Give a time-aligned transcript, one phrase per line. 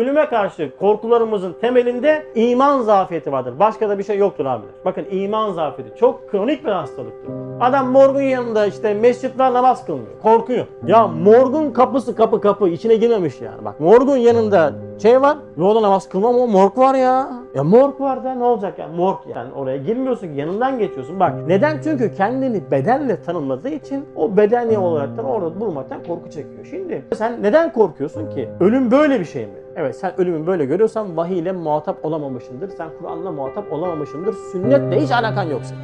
[0.00, 3.54] Ölüme karşı korkularımızın temelinde iman zafiyeti vardır.
[3.58, 4.74] Başka da bir şey yoktur abiler.
[4.84, 7.32] Bakın iman zafiyeti çok kronik bir hastalıktır.
[7.60, 10.20] Adam morgun yanında işte mescitler namaz kılmıyor.
[10.22, 10.66] Korkuyor.
[10.86, 13.64] Ya morgun kapısı kapı kapı içine girmemiş yani.
[13.64, 15.36] Bak morgun yanında şey var.
[15.56, 17.30] Yolda namaz kılmam ama morg var ya.
[17.54, 18.88] Ya morg var da ne olacak ya?
[18.88, 21.20] Morg yani oraya girmiyorsun ki yanından geçiyorsun.
[21.20, 21.80] Bak neden?
[21.84, 26.64] Çünkü kendini bedenle tanımladığı için o bedeni olarak da orada bulmaktan korku çekiyor.
[26.70, 28.48] Şimdi sen neden korkuyorsun ki?
[28.60, 29.52] Ölüm böyle bir şey mi?
[29.80, 32.68] Evet sen ölümü böyle görüyorsan vahiy ile muhatap olamamışsındır.
[32.68, 34.34] Sen Kur'an'la muhatap olamamışsındır.
[34.52, 35.74] Sünnetle hiç alakan yoksa.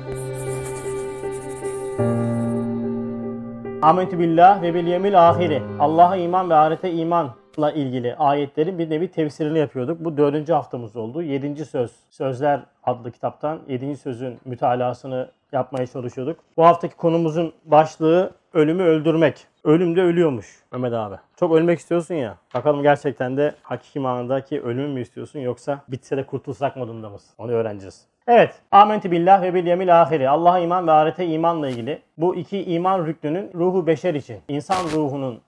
[3.82, 5.62] Amentü billah ve bil yemil ahiri.
[5.80, 10.04] Allah'a iman ve ahirete imanla ilgili ayetlerin bir nevi tefsirini yapıyorduk.
[10.04, 11.22] Bu dördüncü haftamız oldu.
[11.22, 16.38] Yedinci söz, Sözler adlı kitaptan yedinci sözün mütalasını yapmaya çalışıyorduk.
[16.56, 19.46] Bu haftaki konumuzun başlığı ölümü öldürmek.
[19.64, 21.16] Ölüm de ölüyormuş Mehmet abi.
[21.40, 22.36] Çok ölmek istiyorsun ya.
[22.54, 27.34] Bakalım gerçekten de hakiki manadaki ölümü mü istiyorsun yoksa bitse de kurtulsak modunda mısın?
[27.38, 28.06] Onu öğreneceğiz.
[28.26, 28.54] Evet.
[28.72, 30.28] Amentü billah ve bil yemil ahiri.
[30.28, 35.40] Allah'a iman ve ahirete imanla ilgili bu iki iman rüknünün ruhu beşer için, insan ruhunun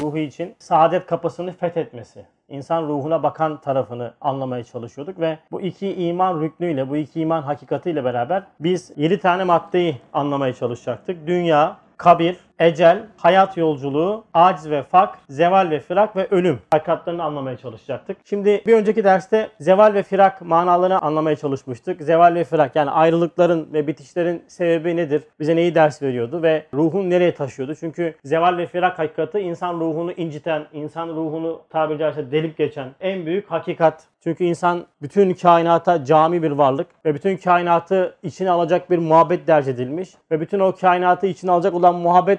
[0.00, 6.40] ruhu için saadet kapısını fethetmesi, insan ruhuna bakan tarafını anlamaya çalışıyorduk ve bu iki iman
[6.40, 11.26] rüknüyle, bu iki iman hakikatiyle beraber biz 7 tane maddeyi anlamaya çalışacaktık.
[11.26, 17.56] Dünya, kabir, ecel, hayat yolculuğu, aciz ve fak, zeval ve firak ve ölüm hakikatlerini anlamaya
[17.56, 18.16] çalışacaktık.
[18.24, 22.02] Şimdi bir önceki derste zeval ve firak manalarını anlamaya çalışmıştık.
[22.02, 25.22] Zeval ve firak yani ayrılıkların ve bitişlerin sebebi nedir?
[25.40, 27.74] Bize neyi ders veriyordu ve ruhun nereye taşıyordu?
[27.74, 33.26] Çünkü zeval ve firak hakikati insan ruhunu inciten, insan ruhunu tabiri caizse delip geçen en
[33.26, 34.04] büyük hakikat.
[34.24, 39.70] Çünkü insan bütün kainata cami bir varlık ve bütün kainatı içine alacak bir muhabbet derc
[39.70, 41.94] edilmiş ve bütün o kainatı içine alacak olan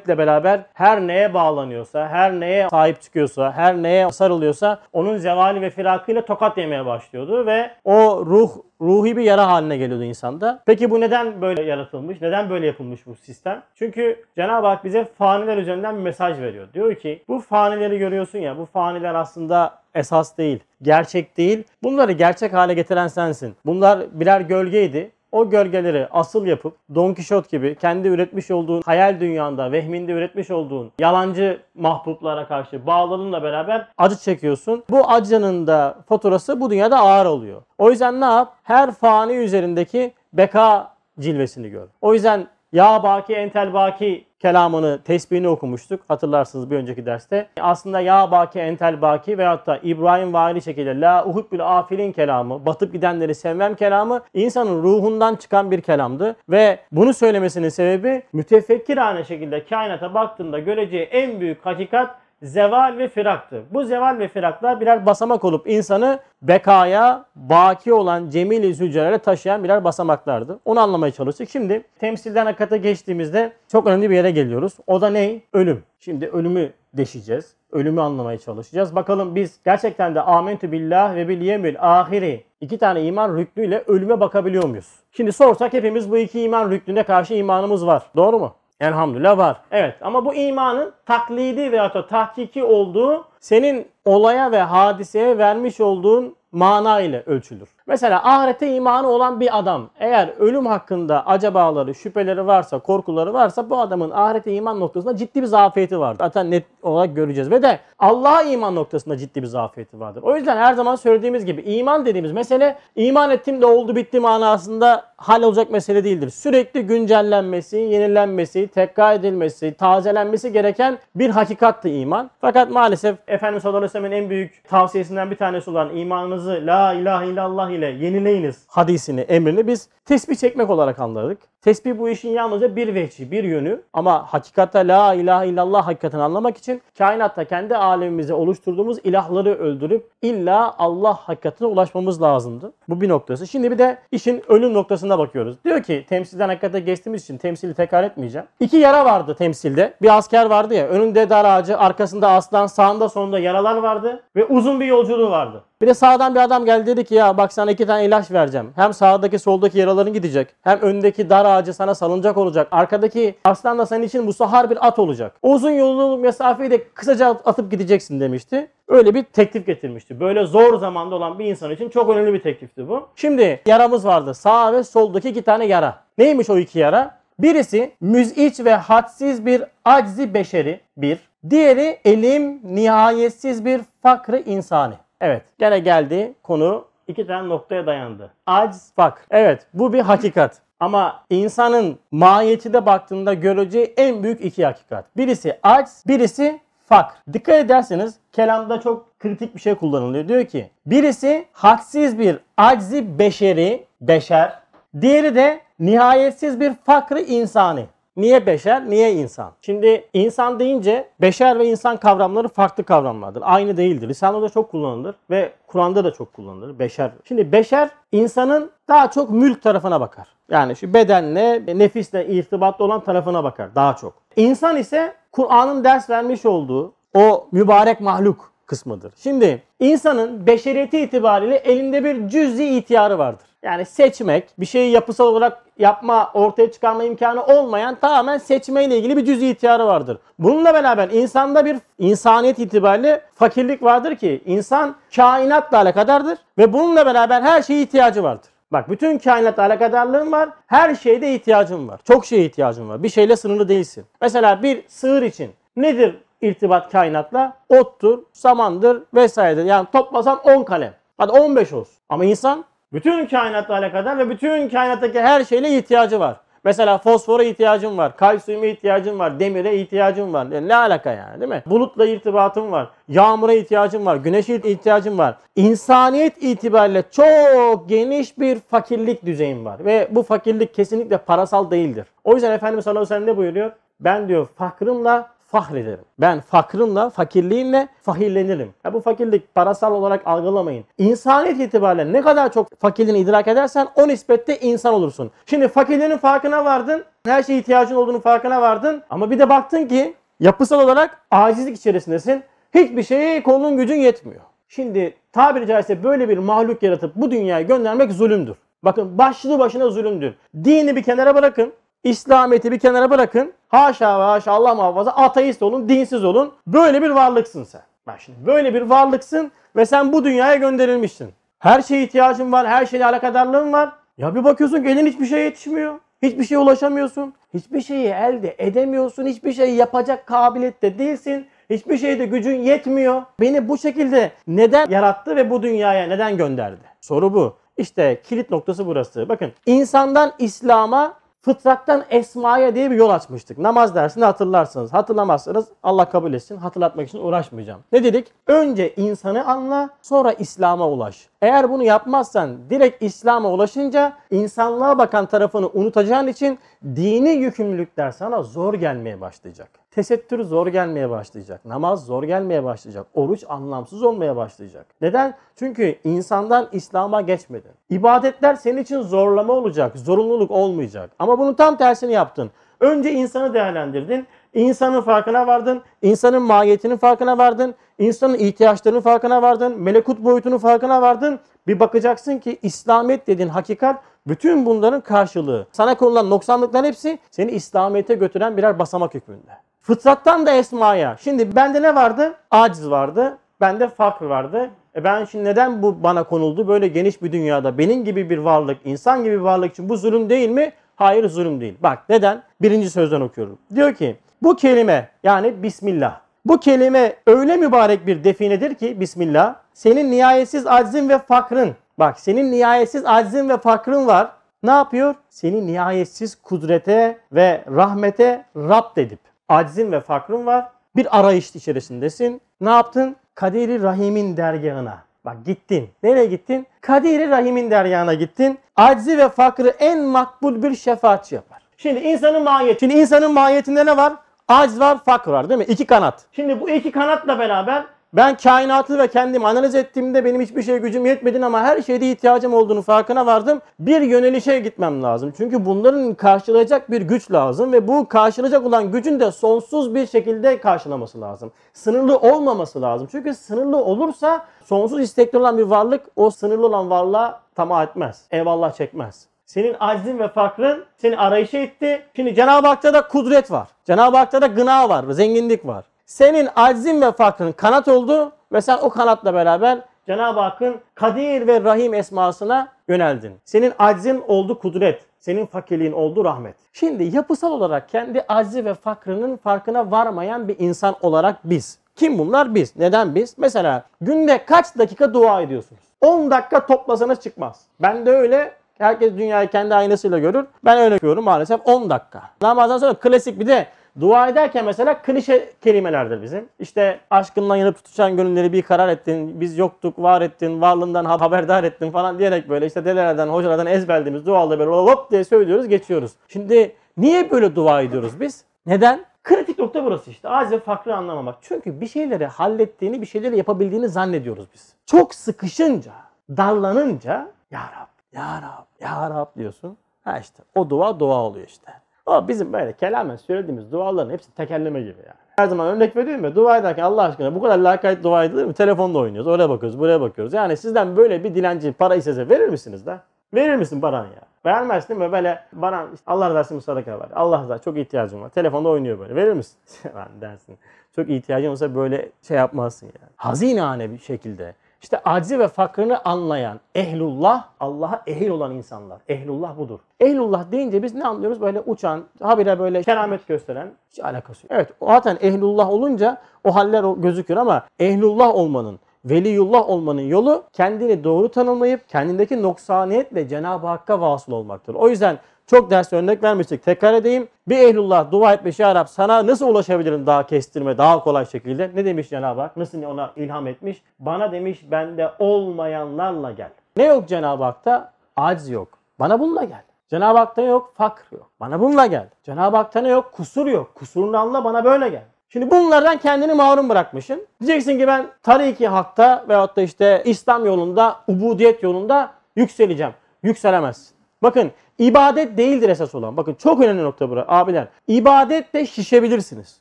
[0.06, 5.70] muhabbetle beraber her neye bağlanıyorsa, her neye sahip çıkıyorsa, her neye sarılıyorsa onun zevali ve
[5.70, 8.50] firakıyla tokat yemeye başlıyordu ve o ruh
[8.82, 10.60] ruhi bir yara haline geliyordu insanda.
[10.66, 12.22] Peki bu neden böyle yaratılmış?
[12.22, 13.62] Neden böyle yapılmış bu sistem?
[13.76, 16.68] Çünkü Cenab-ı Hak bize faniler üzerinden bir mesaj veriyor.
[16.74, 21.64] Diyor ki bu fanileri görüyorsun ya bu faniler aslında esas değil, gerçek değil.
[21.84, 23.56] Bunları gerçek hale getiren sensin.
[23.66, 25.12] Bunlar birer gölgeydi.
[25.36, 30.92] O gölgeleri asıl yapıp Don Kişot gibi kendi üretmiş olduğun hayal dünyanda, vehminde üretmiş olduğun
[31.00, 34.84] yalancı mahbuplara karşı bağlılığınla beraber acı çekiyorsun.
[34.90, 37.62] Bu acının da faturası bu dünyada ağır oluyor.
[37.78, 38.54] O yüzden ne yap?
[38.64, 41.88] Her fani üzerindeki beka cilvesini gör.
[42.02, 46.02] O yüzden ya baki entel baki kelamını, tesbihini okumuştuk.
[46.08, 47.48] Hatırlarsınız bir önceki derste.
[47.60, 52.94] Aslında ya baki entel baki veyahut da İbrahim Vali şekilde la uhubbül afilin kelamı, batıp
[52.94, 56.36] gidenleri sevmem kelamı insanın ruhundan çıkan bir kelamdı.
[56.50, 63.64] Ve bunu söylemesinin sebebi mütefekkirane şekilde kainata baktığında göreceği en büyük hakikat zeval ve firaktı.
[63.72, 70.60] Bu zeval ve firaklar birer basamak olup insanı bekaya, baki olan cemil-i taşıyan birer basamaklardı.
[70.66, 71.50] Onu anlamaya çalıştık.
[71.50, 74.74] Şimdi temsilden hakikate geçtiğimizde çok önemli bir yere geliyoruz.
[74.88, 75.42] O da ne?
[75.54, 75.84] Ölüm.
[76.00, 77.56] Şimdi ölümü deşeceğiz.
[77.72, 78.96] Ölümü anlamaya çalışacağız.
[78.96, 84.20] Bakalım biz gerçekten de amentü billah ve bil yemil ahiri iki tane iman rüknüyle ölüme
[84.20, 84.90] bakabiliyor muyuz?
[85.12, 88.04] Şimdi sorsak hepimiz bu iki iman rüknüne karşı imanımız var.
[88.16, 88.56] Doğru mu?
[88.80, 89.58] Elhamdülillah var.
[89.72, 96.36] Evet ama bu imanın taklidi veya da tahkiki olduğu senin olaya ve hadiseye vermiş olduğun
[96.52, 97.75] mana ile ölçülür.
[97.88, 103.80] Mesela ahirete imanı olan bir adam eğer ölüm hakkında acabaları, şüpheleri varsa, korkuları varsa bu
[103.80, 106.20] adamın ahirete iman noktasında ciddi bir zafiyeti vardır.
[106.20, 107.52] Zaten net olarak göreceğiz.
[107.52, 110.24] Ve de Allah'a iman noktasında ciddi bir zafiyeti vardır.
[110.24, 115.06] O yüzden her zaman söylediğimiz gibi iman dediğimiz mesele iman ettim de oldu bitti manasında
[115.18, 116.30] hal olacak mesele değildir.
[116.30, 122.30] Sürekli güncellenmesi, yenilenmesi, tekrar edilmesi, tazelenmesi gereken bir hakikattı iman.
[122.42, 127.75] Fakat maalesef Efendimiz sallallahu aleyhi en büyük tavsiyesinden bir tanesi olan imanınızı la ilahe illallah
[127.76, 131.38] ile yenileyiniz hadisini, emrini biz tesbih çekmek olarak anladık.
[131.62, 133.82] Tesbih bu işin yalnızca bir vehçi, bir yönü.
[133.94, 140.76] Ama hakikatte la ilahe illallah hakikatini anlamak için kainatta kendi alemimize oluşturduğumuz ilahları öldürüp illa
[140.78, 142.74] Allah hakikatine ulaşmamız lazımdı.
[142.90, 143.48] Bu bir noktası.
[143.48, 145.58] Şimdi bir de işin ölüm noktasına bakıyoruz.
[145.66, 148.48] Diyor ki temsilden hakikate geçtiğimiz için temsili tekrar etmeyeceğim.
[148.60, 149.94] İki yara vardı temsilde.
[150.02, 154.80] Bir asker vardı ya önünde dar ağacı, arkasında aslan, sağında sonunda yaralar vardı ve uzun
[154.80, 155.64] bir yolculuğu vardı.
[155.86, 158.72] Bir de sağdan bir adam geldi dedi ki ya bak sana iki tane ilaç vereceğim.
[158.76, 160.48] Hem sağdaki soldaki yaraların gidecek.
[160.62, 162.68] Hem öndeki dar ağacı sana salıncak olacak.
[162.72, 165.36] Arkadaki aslan da senin için bu sahar bir at olacak.
[165.42, 168.68] Uzun yolculuk mesafeyi de kısaca atıp gideceksin demişti.
[168.88, 170.20] Öyle bir teklif getirmişti.
[170.20, 173.08] Böyle zor zamanda olan bir insan için çok önemli bir teklifti bu.
[173.16, 174.34] Şimdi yaramız vardı.
[174.34, 176.00] Sağ ve soldaki iki tane yara.
[176.18, 177.18] Neymiş o iki yara?
[177.40, 181.20] Birisi müziç ve hadsiz bir aczi beşeri bir.
[181.50, 184.96] Diğeri elim nihayetsiz bir fakrı insani.
[185.26, 188.34] Evet gene geldi konu iki tane noktaya dayandı.
[188.46, 189.28] Aciz, fak.
[189.32, 190.62] Evet bu bir hakikat.
[190.80, 195.18] Ama insanın mahiyetine baktığında göreceği en büyük iki hakikat.
[195.18, 197.14] Birisi aciz, birisi fakr.
[197.34, 200.28] Dikkat ederseniz kelamda çok kritik bir şey kullanılıyor.
[200.28, 204.60] Diyor ki birisi haksiz bir aczi beşeri, beşer.
[205.02, 207.86] Diğeri de nihayetsiz bir fakrı insani.
[208.18, 209.52] Niye beşer, niye insan?
[209.62, 213.44] Şimdi insan deyince beşer ve insan kavramları farklı kavramlardır.
[213.46, 214.10] Aynı değildir.
[214.10, 216.80] Lisanlarda çok kullanılır ve Kur'an'da da çok kullanılır.
[216.80, 217.12] Beşer.
[217.24, 220.28] Şimdi beşer insanın daha çok mülk tarafına bakar.
[220.50, 224.14] Yani şu bedenle, nefisle irtibatlı olan tarafına bakar daha çok.
[224.36, 229.14] İnsan ise Kur'an'ın ders vermiş olduğu o mübarek mahluk kısmıdır.
[229.18, 233.45] Şimdi insanın beşeriyeti itibariyle elinde bir cüz'i ihtiyarı vardır.
[233.66, 239.26] Yani seçmek, bir şeyi yapısal olarak yapma, ortaya çıkarma imkanı olmayan tamamen seçmeyle ilgili bir
[239.26, 240.18] cüz'i ihtiyarı vardır.
[240.40, 247.42] Bununla beraber insanda bir insaniyet itibariyle fakirlik vardır ki insan kainatla alakadardır ve bununla beraber
[247.42, 248.50] her şeye ihtiyacı vardır.
[248.72, 250.50] Bak bütün kainatla alakadarlığın var.
[250.68, 252.00] Her şeyde ihtiyacın var.
[252.04, 253.04] Çok şeye ihtiyacın var.
[253.04, 254.06] Bir şeyle sınırlı değilsin.
[254.22, 257.58] Mesela bir sığır için nedir irtibat kainatla?
[257.70, 259.66] Ottur, samandır vesairedir.
[259.66, 260.94] Yani toplasan 10 kalem.
[261.18, 261.96] Hadi 15 olsun.
[262.10, 262.66] Ama insan
[262.96, 266.36] bütün kainatla alakadar ve bütün kainattaki her şeyle ihtiyacı var.
[266.64, 270.48] Mesela fosfora ihtiyacım var, kalsiyuma ihtiyacım var, demire ihtiyacım var.
[270.52, 271.64] Yani ne alaka yani değil mi?
[271.66, 275.36] Bulutla irtibatım var, yağmura ihtiyacım var, güneşe ihtiyacım var.
[275.56, 279.86] İnsaniyet itibariyle çok geniş bir fakirlik düzeyim var.
[279.86, 282.06] Ve bu fakirlik kesinlikle parasal değildir.
[282.24, 283.72] O yüzden Efendimiz sallallahu aleyhi ve sellem ne buyuruyor?
[284.00, 286.06] Ben diyor fakrımla fahrederim.
[286.20, 288.74] Ben fakrımla, fakirliğimle fahirlenirim.
[288.86, 290.86] Ya bu fakirlik parasal olarak algılamayın.
[290.98, 295.32] İnsaniyet itibariyle ne kadar çok fakirliğini idrak edersen o nispette insan olursun.
[295.46, 297.04] Şimdi fakirliğinin farkına vardın.
[297.26, 299.04] Her şeye ihtiyacın olduğunu farkına vardın.
[299.10, 302.44] Ama bir de baktın ki yapısal olarak acizlik içerisindesin.
[302.74, 304.42] Hiçbir şeye kolun gücün yetmiyor.
[304.68, 308.56] Şimdi tabiri caizse böyle bir mahluk yaratıp bu dünyaya göndermek zulümdür.
[308.84, 310.34] Bakın başlı başına zulümdür.
[310.64, 311.74] Dini bir kenara bırakın.
[312.06, 313.54] İslamiyet'i bir kenara bırakın.
[313.70, 316.54] Haşa ve haşa Allah muhafaza ateist olun, dinsiz olun.
[316.68, 317.82] Böyle bir varlıksın sen.
[318.08, 321.30] Bak şimdi böyle bir varlıksın ve sen bu dünyaya gönderilmişsin.
[321.60, 323.92] Her şeye ihtiyacın var, her şeyle alakadarlığın var.
[324.18, 326.00] Ya bir bakıyorsun ki elin hiçbir şeye yetişmiyor.
[326.22, 327.34] Hiçbir şeye ulaşamıyorsun.
[327.54, 329.26] Hiçbir şeyi elde edemiyorsun.
[329.26, 331.48] Hiçbir şeyi yapacak kabiliyette değilsin.
[331.70, 333.22] Hiçbir şeyde gücün yetmiyor.
[333.40, 336.82] Beni bu şekilde neden yarattı ve bu dünyaya neden gönderdi?
[337.02, 337.58] Soru bu.
[337.78, 339.30] İşte kilit noktası burası.
[339.30, 341.14] Bakın insandan İslam'a
[341.46, 343.58] fıtrattan esmaya diye bir yol açmıştık.
[343.58, 344.94] Namaz dersinde hatırlarsınız.
[344.94, 346.58] Hatırlamazsanız Allah kabul etsin.
[346.58, 347.82] Hatırlatmak için uğraşmayacağım.
[347.92, 348.32] Ne dedik?
[348.48, 351.30] Önce insanı anla, sonra İslam'a ulaş.
[351.42, 358.74] Eğer bunu yapmazsan direkt İslam'a ulaşınca insanlığa bakan tarafını unutacağın için dini yükümlülükler sana zor
[358.74, 359.70] gelmeye başlayacak.
[359.96, 361.66] Tesettür zor gelmeye başlayacak.
[361.66, 363.08] Namaz zor gelmeye başlayacak.
[363.14, 364.86] Oruç anlamsız olmaya başlayacak.
[365.02, 365.36] Neden?
[365.56, 367.72] Çünkü insandan İslam'a geçmedin.
[367.90, 369.98] İbadetler senin için zorlama olacak.
[369.98, 371.12] Zorunluluk olmayacak.
[371.20, 372.52] Ama bunun tam tersini yaptın.
[372.80, 374.28] Önce insanı değerlendirdin.
[374.54, 375.82] İnsanın farkına vardın.
[376.02, 377.76] insanın mahiyetinin farkına vardın.
[377.98, 379.80] insanın ihtiyaçlarının farkına vardın.
[379.80, 381.40] Melekut boyutunun farkına vardın.
[381.68, 385.68] Bir bakacaksın ki İslamiyet dediğin hakikat bütün bunların karşılığı.
[385.72, 389.52] Sana konulan noksanlıkların hepsi seni İslamiyet'e götüren birer basamak hükmünde.
[389.86, 391.18] Fıtrattan da esmaya.
[391.20, 392.34] Şimdi bende ne vardı?
[392.52, 393.38] Aciz vardı.
[393.62, 394.70] Bende fakr vardı.
[394.96, 396.68] E ben şimdi neden bu bana konuldu?
[396.68, 400.30] Böyle geniş bir dünyada benim gibi bir varlık, insan gibi bir varlık için bu zulüm
[400.30, 400.72] değil mi?
[400.96, 401.78] Hayır zulüm değil.
[401.84, 402.44] Bak neden?
[402.62, 403.58] Birinci sözden okuyorum.
[403.76, 406.20] Diyor ki bu kelime yani Bismillah.
[406.46, 409.56] Bu kelime öyle mübarek bir definedir ki Bismillah.
[409.74, 411.76] Senin nihayetsiz aczin ve fakrın.
[412.00, 414.32] Bak senin nihayetsiz aczin ve fakrın var.
[414.64, 415.16] Ne yapıyor?
[415.30, 420.66] Seni nihayetsiz kudrete ve rahmete rapt edip aczin ve fakrın var.
[420.96, 422.42] Bir arayış içerisindesin.
[422.62, 423.16] Ne yaptın?
[423.36, 424.98] Kaderi Rahim'in dergahına.
[425.26, 425.90] Bak gittin.
[426.04, 426.68] Nereye gittin?
[426.82, 428.60] Kaderi Rahim'in dergahına gittin.
[428.76, 431.62] Aczi ve fakrı en makbul bir şefaatçi yapar.
[431.78, 432.80] Şimdi insanın mahiyeti.
[432.80, 434.14] Şimdi insanın mahiyetinde ne var?
[434.48, 435.66] Acz var, fakr var değil mi?
[435.66, 436.26] İki kanat.
[436.32, 441.06] Şimdi bu iki kanatla beraber ben kainatı ve kendimi analiz ettiğimde benim hiçbir şeye gücüm
[441.06, 443.62] yetmedi ama her şeyde ihtiyacım olduğunu farkına vardım.
[443.80, 445.34] Bir yönelişe gitmem lazım.
[445.38, 450.60] Çünkü bunların karşılayacak bir güç lazım ve bu karşılayacak olan gücün de sonsuz bir şekilde
[450.60, 451.52] karşılaması lazım.
[451.74, 453.08] Sınırlı olmaması lazım.
[453.12, 458.22] Çünkü sınırlı olursa sonsuz istekli olan bir varlık o sınırlı olan varlığa tamah etmez.
[458.32, 459.28] Eyvallah çekmez.
[459.46, 462.06] Senin aczin ve fakrın seni arayışa itti.
[462.16, 463.68] Şimdi Cenab-ı Hak'ta da kudret var.
[463.86, 465.86] Cenab-ı Hak'ta da gına var, zenginlik var.
[466.06, 471.64] Senin aczin ve fakrın kanat oldu ve sen o kanatla beraber Cenab-ı Hakk'ın Kadir ve
[471.64, 473.34] Rahim esmasına yöneldin.
[473.46, 475.02] Senin aczin oldu kudret.
[475.20, 476.56] Senin fakirliğin oldu rahmet.
[476.74, 482.56] Şimdi yapısal olarak kendi aczi ve fakrının farkına varmayan bir insan olarak biz Kim bunlar?
[482.56, 482.76] Biz.
[482.76, 483.38] Neden biz?
[483.38, 485.82] Mesela günde kaç dakika dua ediyorsunuz?
[486.02, 487.62] 10 dakika toplasanız çıkmaz.
[487.80, 490.46] Ben de öyle Herkes dünyayı kendi aynasıyla görür.
[490.66, 492.22] Ben öyle görüyorum maalesef 10 dakika.
[492.42, 493.68] Namazdan sonra klasik bir de
[494.00, 496.50] dua ederken mesela klişe kelimelerdir bizim.
[496.60, 501.92] İşte aşkından yanıp tutuşan gönülleri bir karar ettin, biz yoktuk, var ettin, varlığından haberdar ettin
[501.92, 506.12] falan diyerek böyle işte dedelerden, hocalardan ezberlediğimiz duaları böyle hop diye söylüyoruz, geçiyoruz.
[506.28, 508.46] Şimdi niye böyle dua ediyoruz biz?
[508.66, 509.06] Neden?
[509.24, 510.30] Kritik nokta burası işte.
[510.30, 511.36] Aciz ve fakrı anlamamak.
[511.42, 514.74] Çünkü bir şeyleri hallettiğini, bir şeyleri yapabildiğini zannediyoruz biz.
[514.86, 515.92] Çok sıkışınca,
[516.30, 519.78] darlanınca Ya Rab, Ya Rab, Ya Rab diyorsun.
[520.04, 521.72] Ha işte o dua dua oluyor işte.
[522.06, 525.26] O bizim böyle kelamen söylediğimiz duaların hepsi tekerleme gibi yani.
[525.36, 528.54] Her zaman örnek veriyorum ya dua ederken Allah aşkına bu kadar lakayt dua edilir mi?
[528.54, 529.28] Telefonda oynuyoruz.
[529.28, 530.34] Oraya bakıyoruz, buraya bakıyoruz.
[530.34, 533.00] Yani sizden böyle bir dilenci para istese verir misiniz de?
[533.34, 534.22] Verir misin paranı ya?
[534.46, 537.08] Vermezsin mi böyle bana işte Allah razı olsun sadaka ver.
[537.16, 538.30] Allah razı çok ihtiyacım var.
[538.30, 539.16] Telefonda oynuyor böyle.
[539.16, 539.58] Verir misin?
[539.96, 540.58] Lan dersin.
[540.96, 543.12] Çok ihtiyacın olsa böyle şey yapmazsın yani.
[543.16, 544.54] Hazinane bir şekilde.
[544.82, 549.02] İşte acizi ve fakrını anlayan ehlullah, Allah'a ehil olan insanlar.
[549.10, 549.80] Ehlullah budur.
[550.00, 551.42] Ehlullah deyince biz ne anlıyoruz?
[551.42, 554.52] Böyle uçan, habire böyle keramet gösteren hiç alakası yok.
[554.56, 561.04] Evet zaten ehlullah olunca o haller o gözüküyor ama ehlullah olmanın, veliyullah olmanın yolu kendini
[561.04, 564.76] doğru tanımlayıp kendindeki noksaniyetle Cenab-ı Hakk'a vasıl olmaktır.
[564.76, 566.64] O yüzden çok ders örnek vermiştik.
[566.64, 567.28] Tekrar edeyim.
[567.48, 571.72] Bir ehlullah dua etmiş ya Rab sana nasıl ulaşabilirim daha kestirme, daha kolay şekilde?
[571.76, 572.58] Ne demiş Cenab-ı Hak?
[572.58, 573.84] Nasıl ona ilham etmiş?
[574.00, 576.50] Bana demiş bende olmayanlarla gel.
[576.78, 577.92] Ne yok Cenab-ı Hak'ta?
[578.16, 578.68] Aciz yok.
[579.00, 579.64] Bana bununla gel.
[579.90, 581.30] Cenab-ı Hak'ta yok fakr yok.
[581.40, 582.08] Bana bununla gel.
[582.24, 583.12] Cenab-ı Hak'ta ne yok?
[583.14, 583.76] Kusur yok.
[583.76, 585.04] Kusurunu anla bana böyle gel.
[585.30, 587.28] Şimdi bunlardan kendini mahrum bırakmışsın.
[587.42, 592.94] Diyeceksin ki ben tariki hakta veyahut da işte İslam yolunda, ubudiyet yolunda yükseleceğim.
[593.24, 593.96] Yükselemezsin.
[594.24, 596.18] Bakın ibadet değildir esas olan.
[596.18, 597.68] Bakın çok önemli nokta burası abiler.
[597.88, 599.58] İbadetle şişebilirsiniz.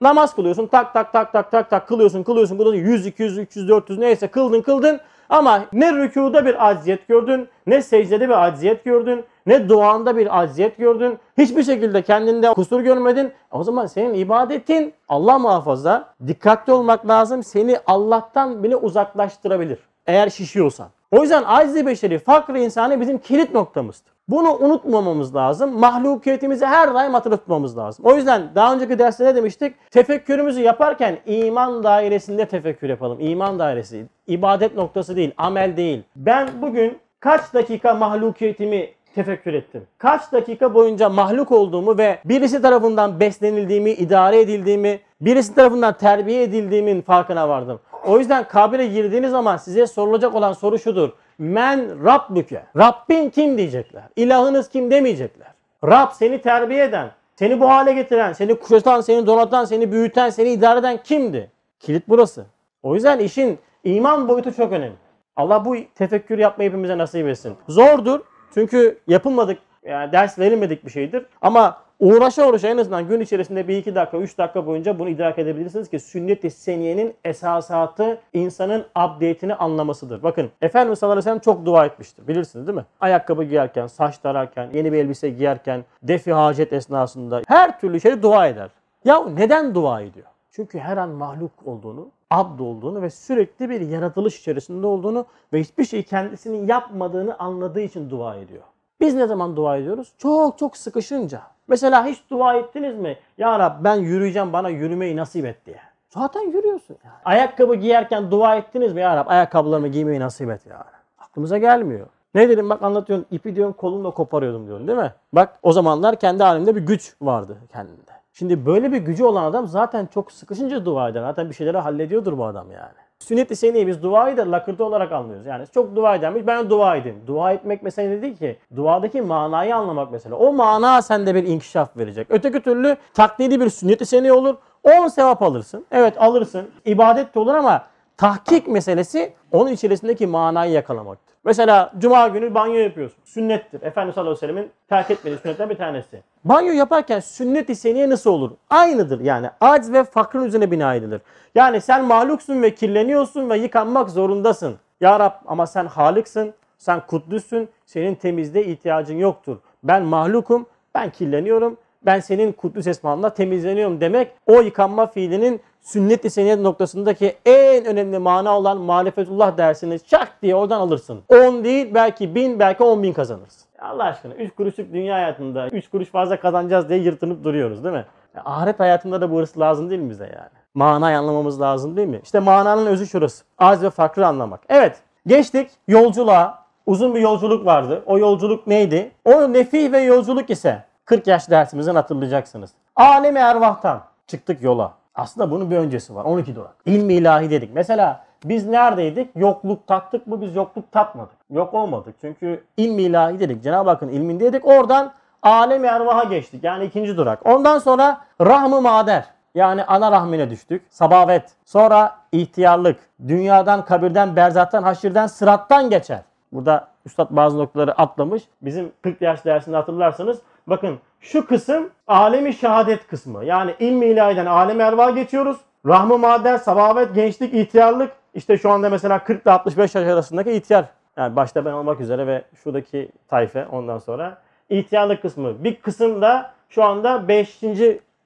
[0.00, 3.98] Namaz kılıyorsun tak tak tak tak tak tak kılıyorsun kılıyorsun kılıyorsun 100 200 300 400
[3.98, 9.68] neyse kıldın kıldın ama ne rükuda bir acziyet gördün, ne secdede bir acziyet gördün, ne
[9.68, 11.18] duanda bir acziyet gördün.
[11.38, 13.32] Hiçbir şekilde kendinde kusur görmedin.
[13.50, 17.42] O zaman senin ibadetin Allah muhafaza dikkatli olmak lazım.
[17.42, 19.78] Seni Allah'tan bile uzaklaştırabilir.
[20.06, 20.88] Eğer şişiyorsan.
[21.10, 24.12] O yüzden aciz beşeri, fakr insanı bizim kilit noktamızdır.
[24.28, 25.78] Bunu unutmamamız lazım.
[25.78, 28.04] Mahlukiyetimizi her daim hatırlatmamız lazım.
[28.04, 29.90] O yüzden daha önceki derste ne demiştik?
[29.90, 33.20] Tefekkürümüzü yaparken iman dairesinde tefekkür yapalım.
[33.20, 34.06] İman dairesi.
[34.26, 36.02] İbadet noktası değil, amel değil.
[36.16, 39.86] Ben bugün kaç dakika mahlukiyetimi tefekkür ettim.
[39.98, 47.02] Kaç dakika boyunca mahluk olduğumu ve birisi tarafından beslenildiğimi, idare edildiğimi, birisi tarafından terbiye edildiğimin
[47.02, 47.80] farkına vardım.
[48.06, 51.10] O yüzden kabire girdiğiniz zaman size sorulacak olan soru şudur.
[51.38, 52.62] Men Rabbüke.
[52.76, 54.02] Rabbin kim diyecekler.
[54.16, 55.48] İlahınız kim demeyecekler.
[55.84, 60.48] Rab seni terbiye eden, seni bu hale getiren, seni kuşatan, seni donatan, seni büyüten, seni
[60.48, 61.50] idare eden kimdi?
[61.80, 62.46] Kilit burası.
[62.82, 64.96] O yüzden işin iman boyutu çok önemli.
[65.36, 67.56] Allah bu tefekkür yapmayı hepimize nasip etsin.
[67.68, 68.20] Zordur.
[68.54, 71.26] Çünkü yapılmadık, yani ders verilmedik bir şeydir.
[71.42, 75.38] Ama uğraşa uğraşa en azından gün içerisinde bir iki dakika, üç dakika boyunca bunu idrak
[75.38, 80.22] edebilirsiniz ki sünnet-i seniyenin esasatı insanın update'ini anlamasıdır.
[80.22, 82.28] Bakın Efendimiz sallallahu aleyhi ve sellem çok dua etmiştir.
[82.28, 82.84] Bilirsiniz değil mi?
[83.00, 88.46] Ayakkabı giyerken, saç tararken, yeni bir elbise giyerken, defi hacet esnasında her türlü şeyi dua
[88.46, 88.70] eder.
[89.04, 90.26] Ya neden dua ediyor?
[90.50, 95.84] Çünkü her an mahluk olduğunu, abd olduğunu ve sürekli bir yaratılış içerisinde olduğunu ve hiçbir
[95.84, 98.62] şeyi kendisinin yapmadığını anladığı için dua ediyor.
[99.00, 100.12] Biz ne zaman dua ediyoruz?
[100.18, 101.42] Çok çok sıkışınca.
[101.68, 103.16] Mesela hiç dua ettiniz mi?
[103.38, 105.80] Ya Rab ben yürüyeceğim bana yürümeyi nasip et diye.
[106.08, 107.14] Zaten yürüyorsun yani.
[107.24, 109.00] Ayakkabı giyerken dua ettiniz mi?
[109.00, 110.84] Ya Rab ayakkabılarımı giymeyi nasip et ya.
[111.18, 112.06] Aklımıza gelmiyor.
[112.34, 115.12] Ne dedim bak anlatıyorum ipi diyorum kolumla koparıyordum diyorum değil mi?
[115.32, 118.10] Bak o zamanlar kendi halimde bir güç vardı kendinde.
[118.32, 121.20] Şimdi böyle bir gücü olan adam zaten çok sıkışınca dua eder.
[121.20, 123.07] Zaten bir şeyleri hallediyordur bu adam yani.
[123.18, 125.46] Sünnet-i seniye biz duayı da lakırtı olarak anlıyoruz.
[125.46, 127.22] Yani çok dua edenmiş ben dua edeyim.
[127.26, 128.58] Dua etmek mesele değil ki.
[128.76, 130.36] Duadaki manayı anlamak mesela.
[130.36, 132.26] O mana sende bir inkişaf verecek.
[132.30, 134.54] Öteki türlü taklidi bir sünnet-i seniye olur.
[134.84, 135.86] 10 sevap alırsın.
[135.90, 136.70] Evet alırsın.
[136.84, 137.84] İbadet de olur ama
[138.16, 141.34] tahkik meselesi onun içerisindeki manayı yakalamaktır.
[141.44, 143.18] Mesela cuma günü banyo yapıyorsun.
[143.24, 143.82] Sünnettir.
[143.82, 146.22] Efendimiz sallallahu aleyhi ve sellemin terk etmediği sünnetten bir tanesi.
[146.48, 148.50] Banyo yaparken sünnet-i seniye nasıl olur?
[148.70, 149.50] Aynıdır yani.
[149.60, 151.20] Aciz ve fakrın üzerine bina edilir.
[151.54, 154.76] Yani sen mahluksun ve kirleniyorsun ve yıkanmak zorundasın.
[155.00, 159.56] Ya Rab ama sen halıksın, sen kuddüsün, senin temizliğe ihtiyacın yoktur.
[159.84, 161.76] Ben mahlukum, ben kirleniyorum,
[162.06, 168.58] ben senin kuddüs esmanla temizleniyorum demek o yıkanma fiilinin sünnet-i seniyet noktasındaki en önemli mana
[168.58, 171.20] olan marifetullah dersini çak diye oradan alırsın.
[171.28, 173.67] 10 değil belki 1000 belki 10 bin kazanırsın.
[173.80, 178.04] Allah aşkına 3 kuruşluk dünya hayatında 3 kuruş fazla kazanacağız diye yırtınıp duruyoruz değil mi?
[178.36, 180.58] Ya, ahiret hayatında da bu hırs lazım değil mi bize yani?
[180.74, 182.20] manayı anlamamız lazım değil mi?
[182.24, 183.44] İşte mananın özü şurası.
[183.58, 184.60] Az ve farklı anlamak.
[184.68, 186.68] Evet geçtik yolculuğa.
[186.86, 188.02] Uzun bir yolculuk vardı.
[188.06, 189.10] O yolculuk neydi?
[189.24, 192.70] O nefih ve yolculuk ise 40 yaş dersimizden hatırlayacaksınız.
[192.96, 194.92] Alemi ervahtan çıktık yola.
[195.14, 196.24] Aslında bunun bir öncesi var.
[196.24, 196.74] 12 durak.
[196.86, 197.70] İlmi ilahi dedik.
[197.74, 199.30] Mesela biz neredeydik?
[199.36, 200.40] Yokluk tattık mı?
[200.40, 201.36] Biz yokluk tatmadık.
[201.50, 202.14] Yok olmadık.
[202.20, 203.62] Çünkü ilmi ilahi dedik.
[203.62, 204.66] Cenab-ı Hakk'ın ilmindeydik.
[204.66, 206.64] Oradan alem ervaha geçtik.
[206.64, 207.46] Yani ikinci durak.
[207.46, 209.24] Ondan sonra rahm-ı mader.
[209.54, 210.82] Yani ana rahmine düştük.
[210.90, 211.50] Sabavet.
[211.64, 212.96] Sonra ihtiyarlık.
[213.28, 216.20] Dünyadan, kabirden, berzattan, haşirden, sırattan geçer.
[216.52, 218.42] Burada Üstad bazı noktaları atlamış.
[218.62, 223.44] Bizim 40 yaş dersinde hatırlarsanız bakın şu kısım alemi şehadet kısmı.
[223.44, 225.56] Yani ilmi ilahiden alem erva geçiyoruz.
[225.86, 228.12] Rahmı maden, sabavet, gençlik, ihtiyarlık.
[228.34, 230.84] İşte şu anda mesela 40 ile 65 yaş arasındaki ihtiyar.
[231.16, 234.38] Yani başta ben olmak üzere ve şuradaki tayfe ondan sonra.
[234.70, 235.64] ihtiyarlık kısmı.
[235.64, 237.60] Bir kısım da şu anda 5.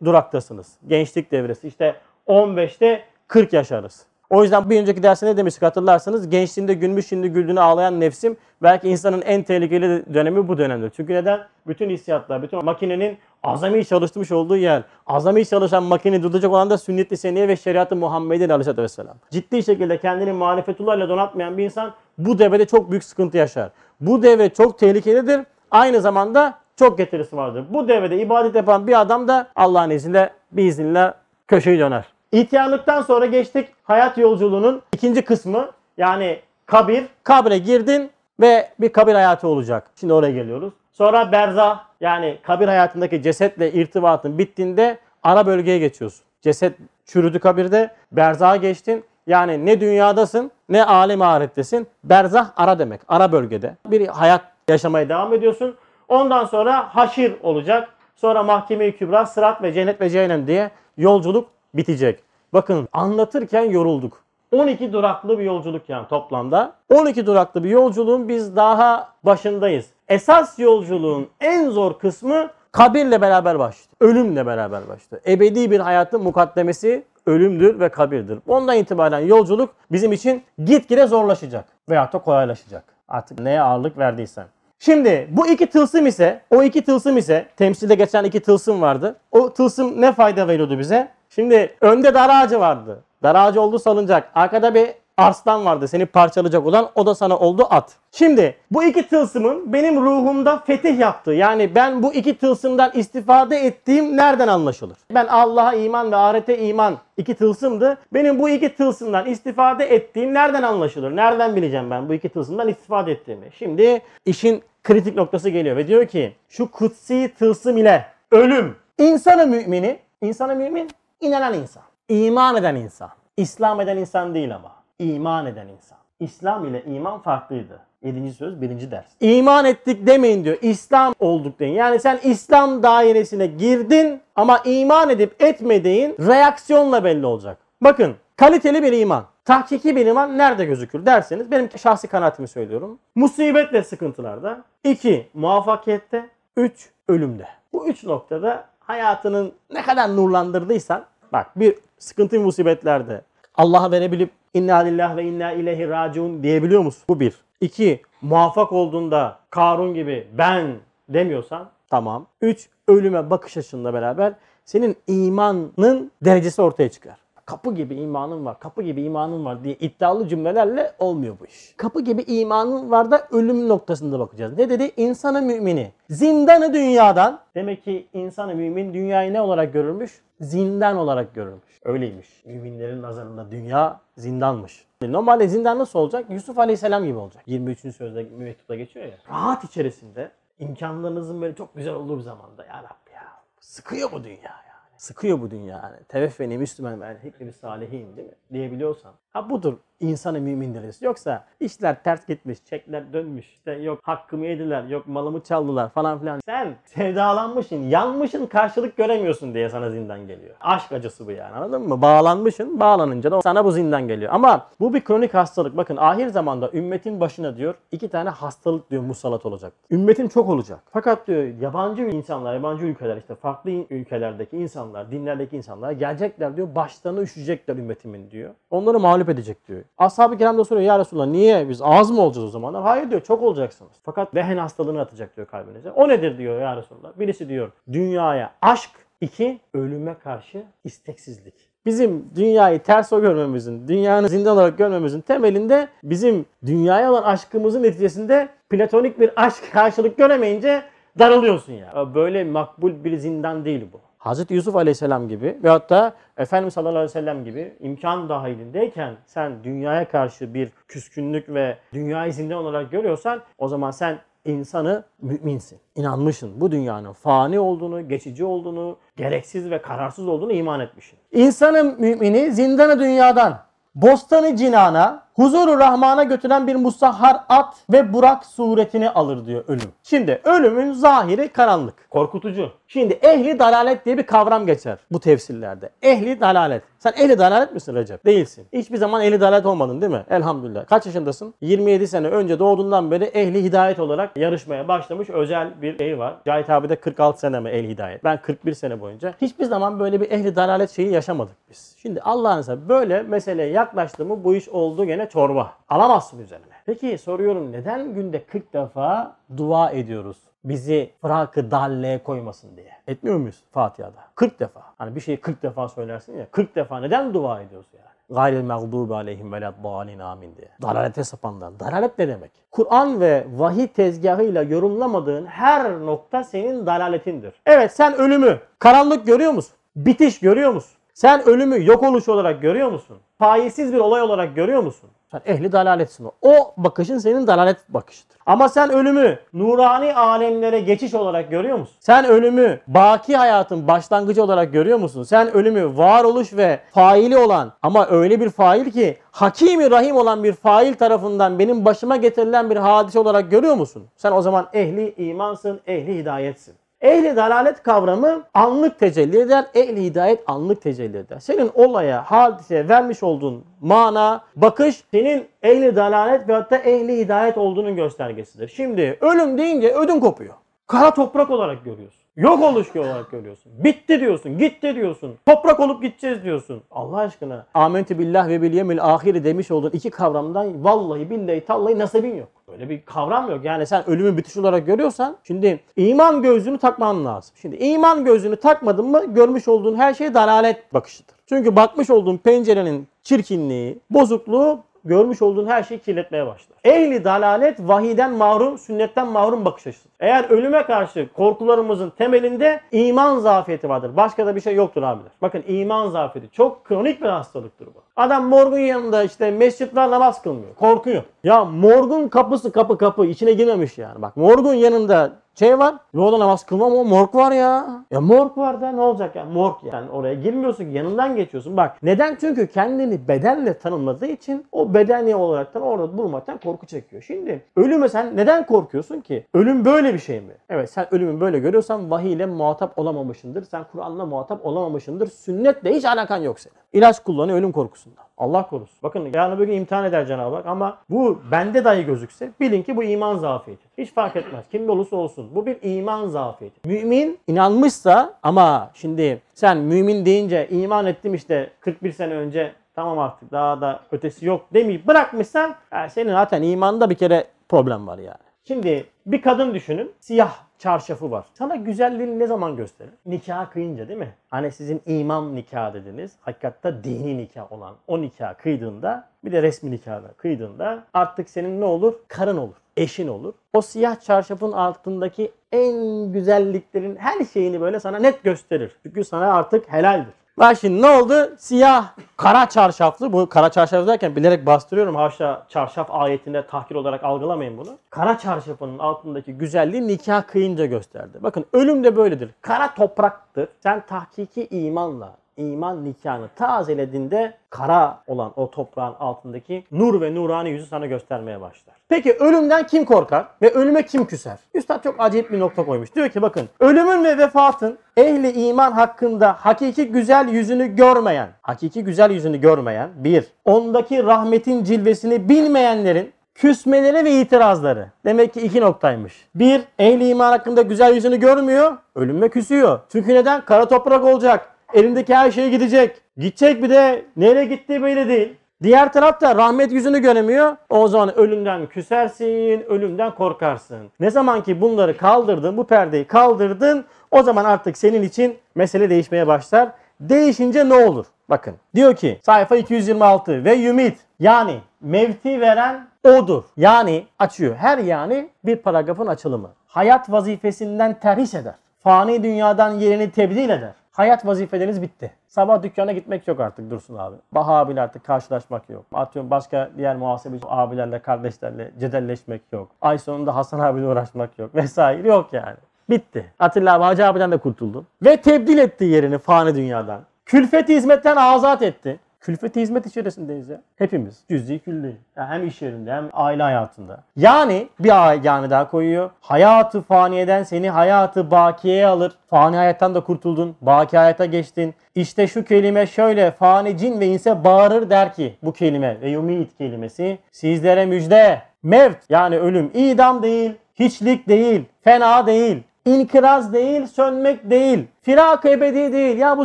[0.05, 0.77] duraktasınız.
[0.87, 1.69] Gençlik devresi.
[1.69, 1.97] İşte
[2.29, 4.05] 15'te 40 yaş arası.
[4.31, 8.89] O yüzden bir önceki derste ne demiştik hatırlarsanız gençliğinde gülmüş şimdi güldüğünü ağlayan nefsim belki
[8.89, 10.93] insanın en tehlikeli dönemi bu dönemdir.
[10.97, 11.41] Çünkü neden?
[11.67, 14.83] Bütün hissiyatlar, bütün makinenin azami çalışmış olduğu yer.
[15.07, 19.17] Azami çalışan makine durduracak olan da sünnet-i ve şeriatı Muhammed'in aleyhissalatü vesselam.
[19.31, 23.71] Ciddi şekilde kendini marifetullah donatmayan bir insan bu devrede çok büyük sıkıntı yaşar.
[24.01, 25.41] Bu devre çok tehlikelidir.
[25.71, 27.65] Aynı zamanda çok getirisi vardır.
[27.71, 31.13] Bu devrede ibadet yapan bir adam da Allah'ın izniyle biiznillah
[31.49, 32.05] köşeyi döner.
[32.33, 37.05] İhtiyarlıktan sonra geçtik hayat yolculuğunun ikinci kısmı yani kabir.
[37.23, 39.91] Kabre girdin ve bir kabir hayatı olacak.
[40.01, 40.73] Şimdi oraya geliyoruz.
[40.93, 46.25] Sonra berzah yani kabir hayatındaki cesetle irtibatın bittiğinde ara bölgeye geçiyorsun.
[46.41, 49.05] Ceset çürüdü kabirde, berzaha geçtin.
[49.27, 51.87] Yani ne dünyadasın ne alem ahirettesin.
[52.05, 53.01] Berzah ara demek.
[53.09, 53.77] Ara bölgede.
[53.87, 55.77] Bir hayat yaşamaya devam ediyorsun.
[56.09, 57.89] Ondan sonra haşir olacak.
[58.17, 62.21] Sonra mahkeme-i kübra, sırat ve cennet ve cehennem diye yolculuk bitecek.
[62.53, 64.22] Bakın anlatırken yorulduk.
[64.53, 66.73] 12 duraklı bir yolculuk yani toplamda.
[66.95, 69.87] 12 duraklı bir yolculuğun biz daha başındayız.
[70.09, 73.97] Esas yolculuğun en zor kısmı kabirle beraber başladı.
[74.01, 75.21] Ölümle beraber başladı.
[75.27, 78.39] Ebedi bir hayatın mukaddemesi ölümdür ve kabirdir.
[78.49, 82.85] Ondan itibaren yolculuk bizim için gitgide zorlaşacak veyahut da kolaylaşacak.
[83.09, 84.45] Artık neye ağırlık verdiysen.
[84.79, 89.17] Şimdi bu iki tılsım ise, o iki tılsım ise, temsilde geçen iki tılsım vardı.
[89.31, 91.09] O tılsım ne fayda veriyordu bize?
[91.31, 93.03] Şimdi önde dar ağacı vardı.
[93.23, 94.31] Dar ağacı oldu salıncak.
[94.35, 97.97] Arkada bir arslan vardı seni parçalayacak olan o da sana oldu at.
[98.13, 104.17] Şimdi bu iki tılsımın benim ruhumda fetih yaptığı yani ben bu iki tılsımdan istifade ettiğim
[104.17, 104.99] nereden anlaşılır?
[105.15, 107.99] Ben Allah'a iman ve ahirete iman iki tılsımdı.
[108.15, 111.17] Benim bu iki tılsımdan istifade ettiğim nereden anlaşılır?
[111.17, 113.49] Nereden bileceğim ben bu iki tılsımdan istifade ettiğimi?
[113.59, 119.99] Şimdi işin kritik noktası geliyor ve diyor ki şu kutsi tılsım ile ölüm insanı mümini,
[120.23, 123.11] insanı mümin inanan insan, iman eden insan.
[123.37, 124.71] İslam eden insan değil ama.
[124.99, 125.99] iman eden insan.
[126.21, 127.81] İslam ile iman farklıydı.
[128.03, 128.33] 7.
[128.33, 128.91] söz 1.
[128.91, 129.07] ders.
[129.21, 130.59] İman ettik demeyin diyor.
[130.63, 131.75] İslam olduk deyin.
[131.75, 137.59] Yani sen İslam dairesine girdin ama iman edip etmediğin reaksiyonla belli olacak.
[137.81, 139.25] Bakın kaliteli bir iman.
[139.45, 142.99] Tahkiki bir iman nerede gözükür derseniz benim şahsi kanaatimi söylüyorum.
[143.15, 144.63] Musibet ve sıkıntılarda.
[144.85, 145.29] 2.
[145.35, 146.29] Muvaffakiyette.
[146.57, 146.91] 3.
[147.09, 147.49] Ölümde.
[147.73, 153.23] Bu üç noktada hayatının ne kadar nurlandırdıysan bak bir sıkıntı ve musibetlerde
[153.55, 157.03] Allah'a verebilip inna lillah ve inna ileyhi raciun diyebiliyor musun?
[157.09, 157.35] Bu bir.
[157.61, 160.77] İki, muvaffak olduğunda Karun gibi ben
[161.09, 162.27] demiyorsan tamam.
[162.41, 164.33] Üç, ölüme bakış açınla beraber
[164.65, 167.17] senin imanın derecesi ortaya çıkar.
[167.47, 171.75] Kapı gibi imanın var, kapı gibi imanın var diye iddialı cümlelerle olmuyor bu iş.
[171.77, 174.59] Kapı gibi imanın var da ölüm noktasında bakacağız.
[174.59, 174.93] Ne dedi?
[174.97, 175.93] İnsanı mümini.
[176.11, 177.41] Zindanı dünyadan.
[177.55, 180.23] Demek ki insanı mümin dünyayı ne olarak görürmüş?
[180.43, 181.81] Zindan olarak görürmüş.
[181.85, 182.43] Öyleymiş.
[182.45, 184.85] Müminlerin nazarında dünya zindanmış.
[185.03, 186.31] Normalde zindan nasıl olacak?
[186.31, 187.43] Yusuf Aleyhisselam gibi olacak.
[187.47, 187.97] 23.
[187.97, 189.15] sözde mektupta geçiyor ya.
[189.29, 193.23] Rahat içerisinde imkanlarınızın böyle çok güzel olduğu bir zamanda ya Rabbi ya
[193.61, 194.97] sıkıyor bu dünya yani.
[194.97, 195.97] Sıkıyor bu dünya yani.
[196.09, 198.35] Teveffeni Müslüman hikmi bir salihiyim değil mi?
[198.53, 199.13] Diyebiliyorsan.
[199.33, 201.05] Ha budur insanı mümin derecesi.
[201.05, 203.47] Yoksa işler ters gitmiş, çekler dönmüş.
[203.53, 206.41] İşte yok hakkımı yediler, yok malımı çaldılar falan filan.
[206.47, 210.55] Sen sevdalanmışsın, yanmışsın, karşılık göremiyorsun diye sana zindan geliyor.
[210.61, 212.03] Aşk acısı bu yani anladın mı?
[212.03, 214.33] Bağlanmışsın, bağlanınca da sana bu zindan geliyor.
[214.35, 215.77] Ama bu bir kronik hastalık.
[215.77, 219.73] Bakın ahir zamanda ümmetin başına diyor iki tane hastalık diyor musallat olacak.
[219.91, 220.81] Ümmetin çok olacak.
[220.91, 227.21] Fakat diyor yabancı insanlar, yabancı ülkeler işte farklı ülkelerdeki insanlar, dinlerdeki insanlar gelecekler diyor başlarına
[227.21, 228.51] üşüyecekler ümmetimin diyor.
[228.71, 229.83] Onları mağlup edecek diyor.
[229.99, 232.83] Ashab-ı kiram da soruyor ya Resulallah niye biz az mı olacağız o zamanlar?
[232.83, 233.93] Hayır diyor çok olacaksınız.
[234.03, 235.91] Fakat lehen hastalığını atacak diyor kalbinize.
[235.91, 237.19] O nedir diyor ya Resulallah.
[237.19, 241.55] Birisi diyor dünyaya aşk, iki ölüme karşı isteksizlik.
[241.87, 248.49] Bizim dünyayı ters o görmemizin, dünyanın zindan olarak görmemizin temelinde bizim dünyaya olan aşkımızın neticesinde
[248.71, 250.83] platonik bir aşk karşılık göremeyince
[251.19, 252.15] daralıyorsun ya.
[252.15, 254.01] Böyle makbul bir zindan değil bu.
[254.23, 259.65] Hazreti Yusuf Aleyhisselam gibi veyahut da Efendimiz sallallahu aleyhi ve sellem gibi imkan dahilindeyken sen
[259.65, 265.79] dünyaya karşı bir küskünlük ve dünyayı zindan olarak görüyorsan o zaman sen insanı müminsin.
[265.95, 266.61] İnanmışsın.
[266.61, 271.19] Bu dünyanın fani olduğunu, geçici olduğunu, gereksiz ve kararsız olduğunu iman etmişsin.
[271.33, 273.59] İnsanın mümini zindanı dünyadan,
[273.95, 279.93] bostanı cinana, huzuru rahmana götüren bir musahhar at ve burak suretini alır diyor ölüm.
[280.03, 282.71] Şimdi ölümün zahiri karanlık, korkutucu.
[282.89, 285.91] Şimdi ehli dalalet diye bir kavram geçer bu tefsirlerde.
[286.03, 286.83] Ehli dalalet.
[286.99, 288.27] Sen ehli dalalet misin Recep?
[288.27, 288.67] Değilsin.
[288.73, 290.25] Hiçbir zaman ehli dalalet olmadın değil mi?
[290.31, 290.87] Elhamdülillah.
[290.87, 291.55] Kaç yaşındasın?
[291.61, 296.35] 27 sene önce doğduğundan beri ehli hidayet olarak yarışmaya başlamış özel bir şey var.
[296.47, 298.25] Cahit abi de 46 sene mi ehli hidayet?
[298.25, 299.35] Ben 41 sene boyunca.
[299.41, 301.97] Hiçbir zaman böyle bir ehli dalalet şeyi yaşamadık biz.
[302.03, 305.73] Şimdi Allah'ın böyle meseleye yaklaştı mı bu iş oldu gene çorba.
[305.89, 306.65] Alamazsın üzerine.
[306.87, 310.37] Peki soruyorum neden günde 40 defa dua ediyoruz?
[310.65, 312.91] Bizi fırakı dalleye koymasın diye.
[313.07, 314.25] Etmiyor muyuz Fatiha'da?
[314.35, 314.81] 40 defa.
[314.99, 316.47] Hani bir şeyi 40 defa söylersin ya.
[316.51, 318.07] 40 defa neden dua ediyoruz yani?
[318.31, 320.69] Gayril mağdubi aleyhim veleddallin amin diye.
[320.83, 321.81] Dalalete sapanlar.
[321.81, 322.51] Dalalet ne demek?
[322.71, 327.55] Kur'an ve vahiy tezgahıyla yorumlamadığın her nokta senin dalaletindir.
[327.67, 329.75] Evet sen ölümü karanlık görüyor musun?
[329.97, 330.99] Bitiş görüyor musun?
[331.15, 333.19] Sen ölümü yok oluş olarak görüyor musun?
[333.39, 335.11] Faizsiz bir olay olarak görüyor musun?
[335.33, 336.31] Sen ehli dalaletsin o.
[336.43, 338.37] O bakışın senin dalalet bakışıdır.
[338.47, 341.97] Ama sen ölümü nurani alemlere geçiş olarak görüyor musun?
[342.01, 345.23] Sen ölümü baki hayatın başlangıcı olarak görüyor musun?
[345.23, 350.53] Sen ölümü varoluş ve faili olan ama öyle bir fail ki Hakimi Rahim olan bir
[350.53, 354.05] fail tarafından benim başıma getirilen bir hadise olarak görüyor musun?
[354.17, 356.82] Sen o zaman ehli imansın, ehli hidayetsin.
[357.03, 361.39] Ehli dalalet kavramı anlık tecelli eder, ehli hidayet anlık tecelli eder.
[361.39, 367.97] Senin olaya, hadiseye vermiş olduğun mana, bakış senin ehli dalalet ve hatta ehli hidayet olduğunun
[367.97, 368.69] göstergesidir.
[368.69, 370.55] Şimdi ölüm deyince ödün kopuyor.
[370.87, 372.22] Kara toprak olarak görüyorsun.
[372.37, 373.73] Yok oluş olarak görüyorsun.
[373.85, 375.35] Bitti diyorsun, gitti diyorsun.
[375.47, 376.83] Toprak olup gideceğiz diyorsun.
[376.91, 377.67] Allah aşkına.
[377.75, 382.49] Amentü billah ve bil yemil ahiri demiş olduğun iki kavramdan vallahi billahi tallahi nasibin yok.
[382.69, 383.65] Böyle bir kavram yok.
[383.65, 387.55] Yani sen ölümü bitiş olarak görüyorsan şimdi iman gözlüğünü takman lazım.
[387.63, 391.35] Şimdi iman gözlüğünü takmadın mı görmüş olduğun her şey dalalet bakışıdır.
[391.47, 396.79] Çünkü bakmış olduğun pencerenin çirkinliği, bozukluğu görmüş olduğun her şeyi kirletmeye başlar.
[396.85, 400.09] Ehli dalalet vahiden mahrum, sünnetten mahrum bakış açısı.
[400.21, 404.17] Eğer ölüme karşı korkularımızın temelinde iman zafiyeti vardır.
[404.17, 405.33] Başka da bir şey yoktur abiler.
[405.43, 408.03] Bakın iman zafiyeti çok kronik bir hastalıktır bu.
[408.17, 410.75] Adam morgun yanında işte mescitler namaz kılmıyor.
[410.75, 411.23] Korkuyor.
[411.45, 414.23] Ya morgun kapısı kapı kapı içine girmemiş yani.
[414.23, 415.95] Bak morgun yanında şey var.
[416.15, 418.05] Yolda namaz kılmam ama morg var ya.
[418.11, 419.45] Ya morg var da ne olacak ya?
[419.45, 421.77] Morg yani oraya girmiyorsun yanından geçiyorsun.
[421.77, 422.37] Bak neden?
[422.41, 427.23] Çünkü kendini bedenle tanımladığı için o bedeni olaraktan orada bulmaktan korku çekiyor.
[427.23, 429.47] Şimdi ölüme sen neden korkuyorsun ki?
[429.55, 430.53] Ölüm böyle bir şey mi?
[430.71, 433.63] Evet sen ölümü böyle görüyorsan vahiy ile muhatap olamamışındır.
[433.65, 435.27] Sen Kur'an'la muhatap olamamışındır.
[435.27, 436.82] Sünnetle hiç alakan yok senin.
[436.93, 438.25] İlaç kullanıyor ölüm korkusundan.
[438.39, 438.99] Allah korusun.
[439.03, 442.97] Bakın yarın bir gün imtihan eder Cenab-ı Hak ama bu bende dahi gözükse bilin ki
[442.97, 443.83] bu iman zafiyeti.
[443.99, 444.65] Hiç fark etmez.
[444.71, 445.51] Kim olursa olsun.
[445.55, 446.89] Bu bir iman zafiyeti.
[446.89, 453.53] Mümin inanmışsa ama şimdi sen mümin deyince iman ettim işte 41 sene önce tamam artık
[453.53, 458.52] daha da ötesi yok demeyip bırakmışsan yani senin zaten imanda bir kere problem var yani.
[458.65, 460.13] Şimdi bir kadın düşünün.
[460.21, 461.47] Siyah çarşafı var.
[461.55, 463.13] Sana güzelliğini ne zaman gösterir?
[463.27, 464.35] Nikah kıyınca değil mi?
[464.51, 466.33] Hani sizin imam nikah dediniz.
[466.41, 471.85] Hakikatte dini nikah olan o nikah kıydığında bir de resmi nikahda kıydığında artık senin ne
[471.85, 472.15] olur?
[472.29, 472.75] Karın olur.
[472.97, 473.55] Eşin olur.
[473.73, 475.97] O siyah çarşafın altındaki en
[476.33, 478.97] güzelliklerin her şeyini böyle sana net gösterir.
[479.03, 480.35] Çünkü sana artık helaldir.
[480.59, 481.57] Bak şimdi ne oldu?
[481.59, 483.33] Siyah, kara çarşaflı.
[483.33, 485.15] Bu kara çarşaf derken bilerek bastırıyorum.
[485.15, 487.99] Haşa çarşaf ayetinde tahkir olarak algılamayın bunu.
[488.11, 491.39] Kara çarşafının altındaki güzelliği nikah kıyınca gösterdi.
[491.41, 492.51] Bakın ölüm de böyledir.
[492.61, 493.69] Kara topraktır.
[493.83, 500.87] Sen tahkiki imanla, iman nikahını tazelediğinde kara olan o toprağın altındaki nur ve nurani yüzü
[500.87, 501.95] sana göstermeye başlar.
[502.09, 504.59] Peki ölümden kim korkar ve ölüme kim küser?
[504.75, 506.15] Üstad çok acayip bir nokta koymuş.
[506.15, 512.31] Diyor ki bakın ölümün ve vefatın ehli iman hakkında hakiki güzel yüzünü görmeyen, hakiki güzel
[512.31, 518.11] yüzünü görmeyen bir, ondaki rahmetin cilvesini bilmeyenlerin küsmeleri ve itirazları.
[518.25, 519.49] Demek ki iki noktaymış.
[519.55, 523.01] Bir, ehli iman hakkında güzel yüzünü görmüyor, ölüme küsüyor.
[523.13, 523.65] Çünkü neden?
[523.65, 524.69] Kara toprak olacak.
[524.95, 526.21] Elindeki her şey gidecek.
[526.37, 528.55] Gidecek bir de nereye gittiği belli değil.
[528.83, 530.77] Diğer tarafta rahmet yüzünü göremiyor.
[530.91, 534.11] O zaman ölümden küsersin, ölümden korkarsın.
[534.21, 539.47] Ne zaman ki bunları kaldırdın, bu perdeyi kaldırdın, o zaman artık senin için mesele değişmeye
[539.47, 539.89] başlar.
[540.21, 541.27] Değişince ne olur?
[541.51, 546.63] Bakın diyor ki sayfa 226 ve yumit yani mevti veren odur.
[546.77, 547.77] Yani açıyor.
[547.77, 549.71] Her yani bir paragrafın açılımı.
[549.87, 551.75] Hayat vazifesinden terhis eder.
[552.01, 553.93] Fani dünyadan yerini tebdil eder.
[554.13, 555.31] Hayat vazifeleriniz bitti.
[555.47, 557.37] Sabah dükkana gitmek yok artık Dursun abi.
[557.53, 559.05] Baha abiyle artık karşılaşmak yok.
[559.13, 562.89] Atıyorum başka diğer muhasebeci abilerle, kardeşlerle cedelleşmek yok.
[563.01, 565.77] Ay sonunda Hasan abiyle uğraşmak yok vesaire yok yani.
[566.11, 566.53] Bitti.
[566.59, 568.07] Atilla abi Hacı abiden de kurtuldun.
[568.25, 570.21] Ve tebdil etti yerini fani dünyadan.
[570.47, 572.21] Külfeti hizmetten azat etti.
[572.43, 573.81] Külfeti hizmet içerisindeyiz ya.
[573.97, 574.45] Hepimiz.
[574.49, 575.17] Cüz'i külli.
[575.37, 577.23] Yani hem iş yerinde hem aile hayatında.
[577.37, 579.31] Yani bir yani daha koyuyor.
[579.41, 582.33] Hayatı faniyeden seni hayatı bakiyeye alır.
[582.51, 583.77] Fani hayattan da kurtuldun.
[583.81, 584.95] Baki hayata geçtin.
[585.15, 589.79] İşte şu kelime şöyle fani cin ve inse bağırır der ki bu kelime ve yumit
[589.79, 591.63] kelimesi sizlere müjde.
[591.83, 598.07] Mevt yani ölüm idam değil, hiçlik değil, fena değil, İnkiraz değil, sönmek değil.
[598.23, 599.39] Firak ebedi değil.
[599.39, 599.65] Ya bu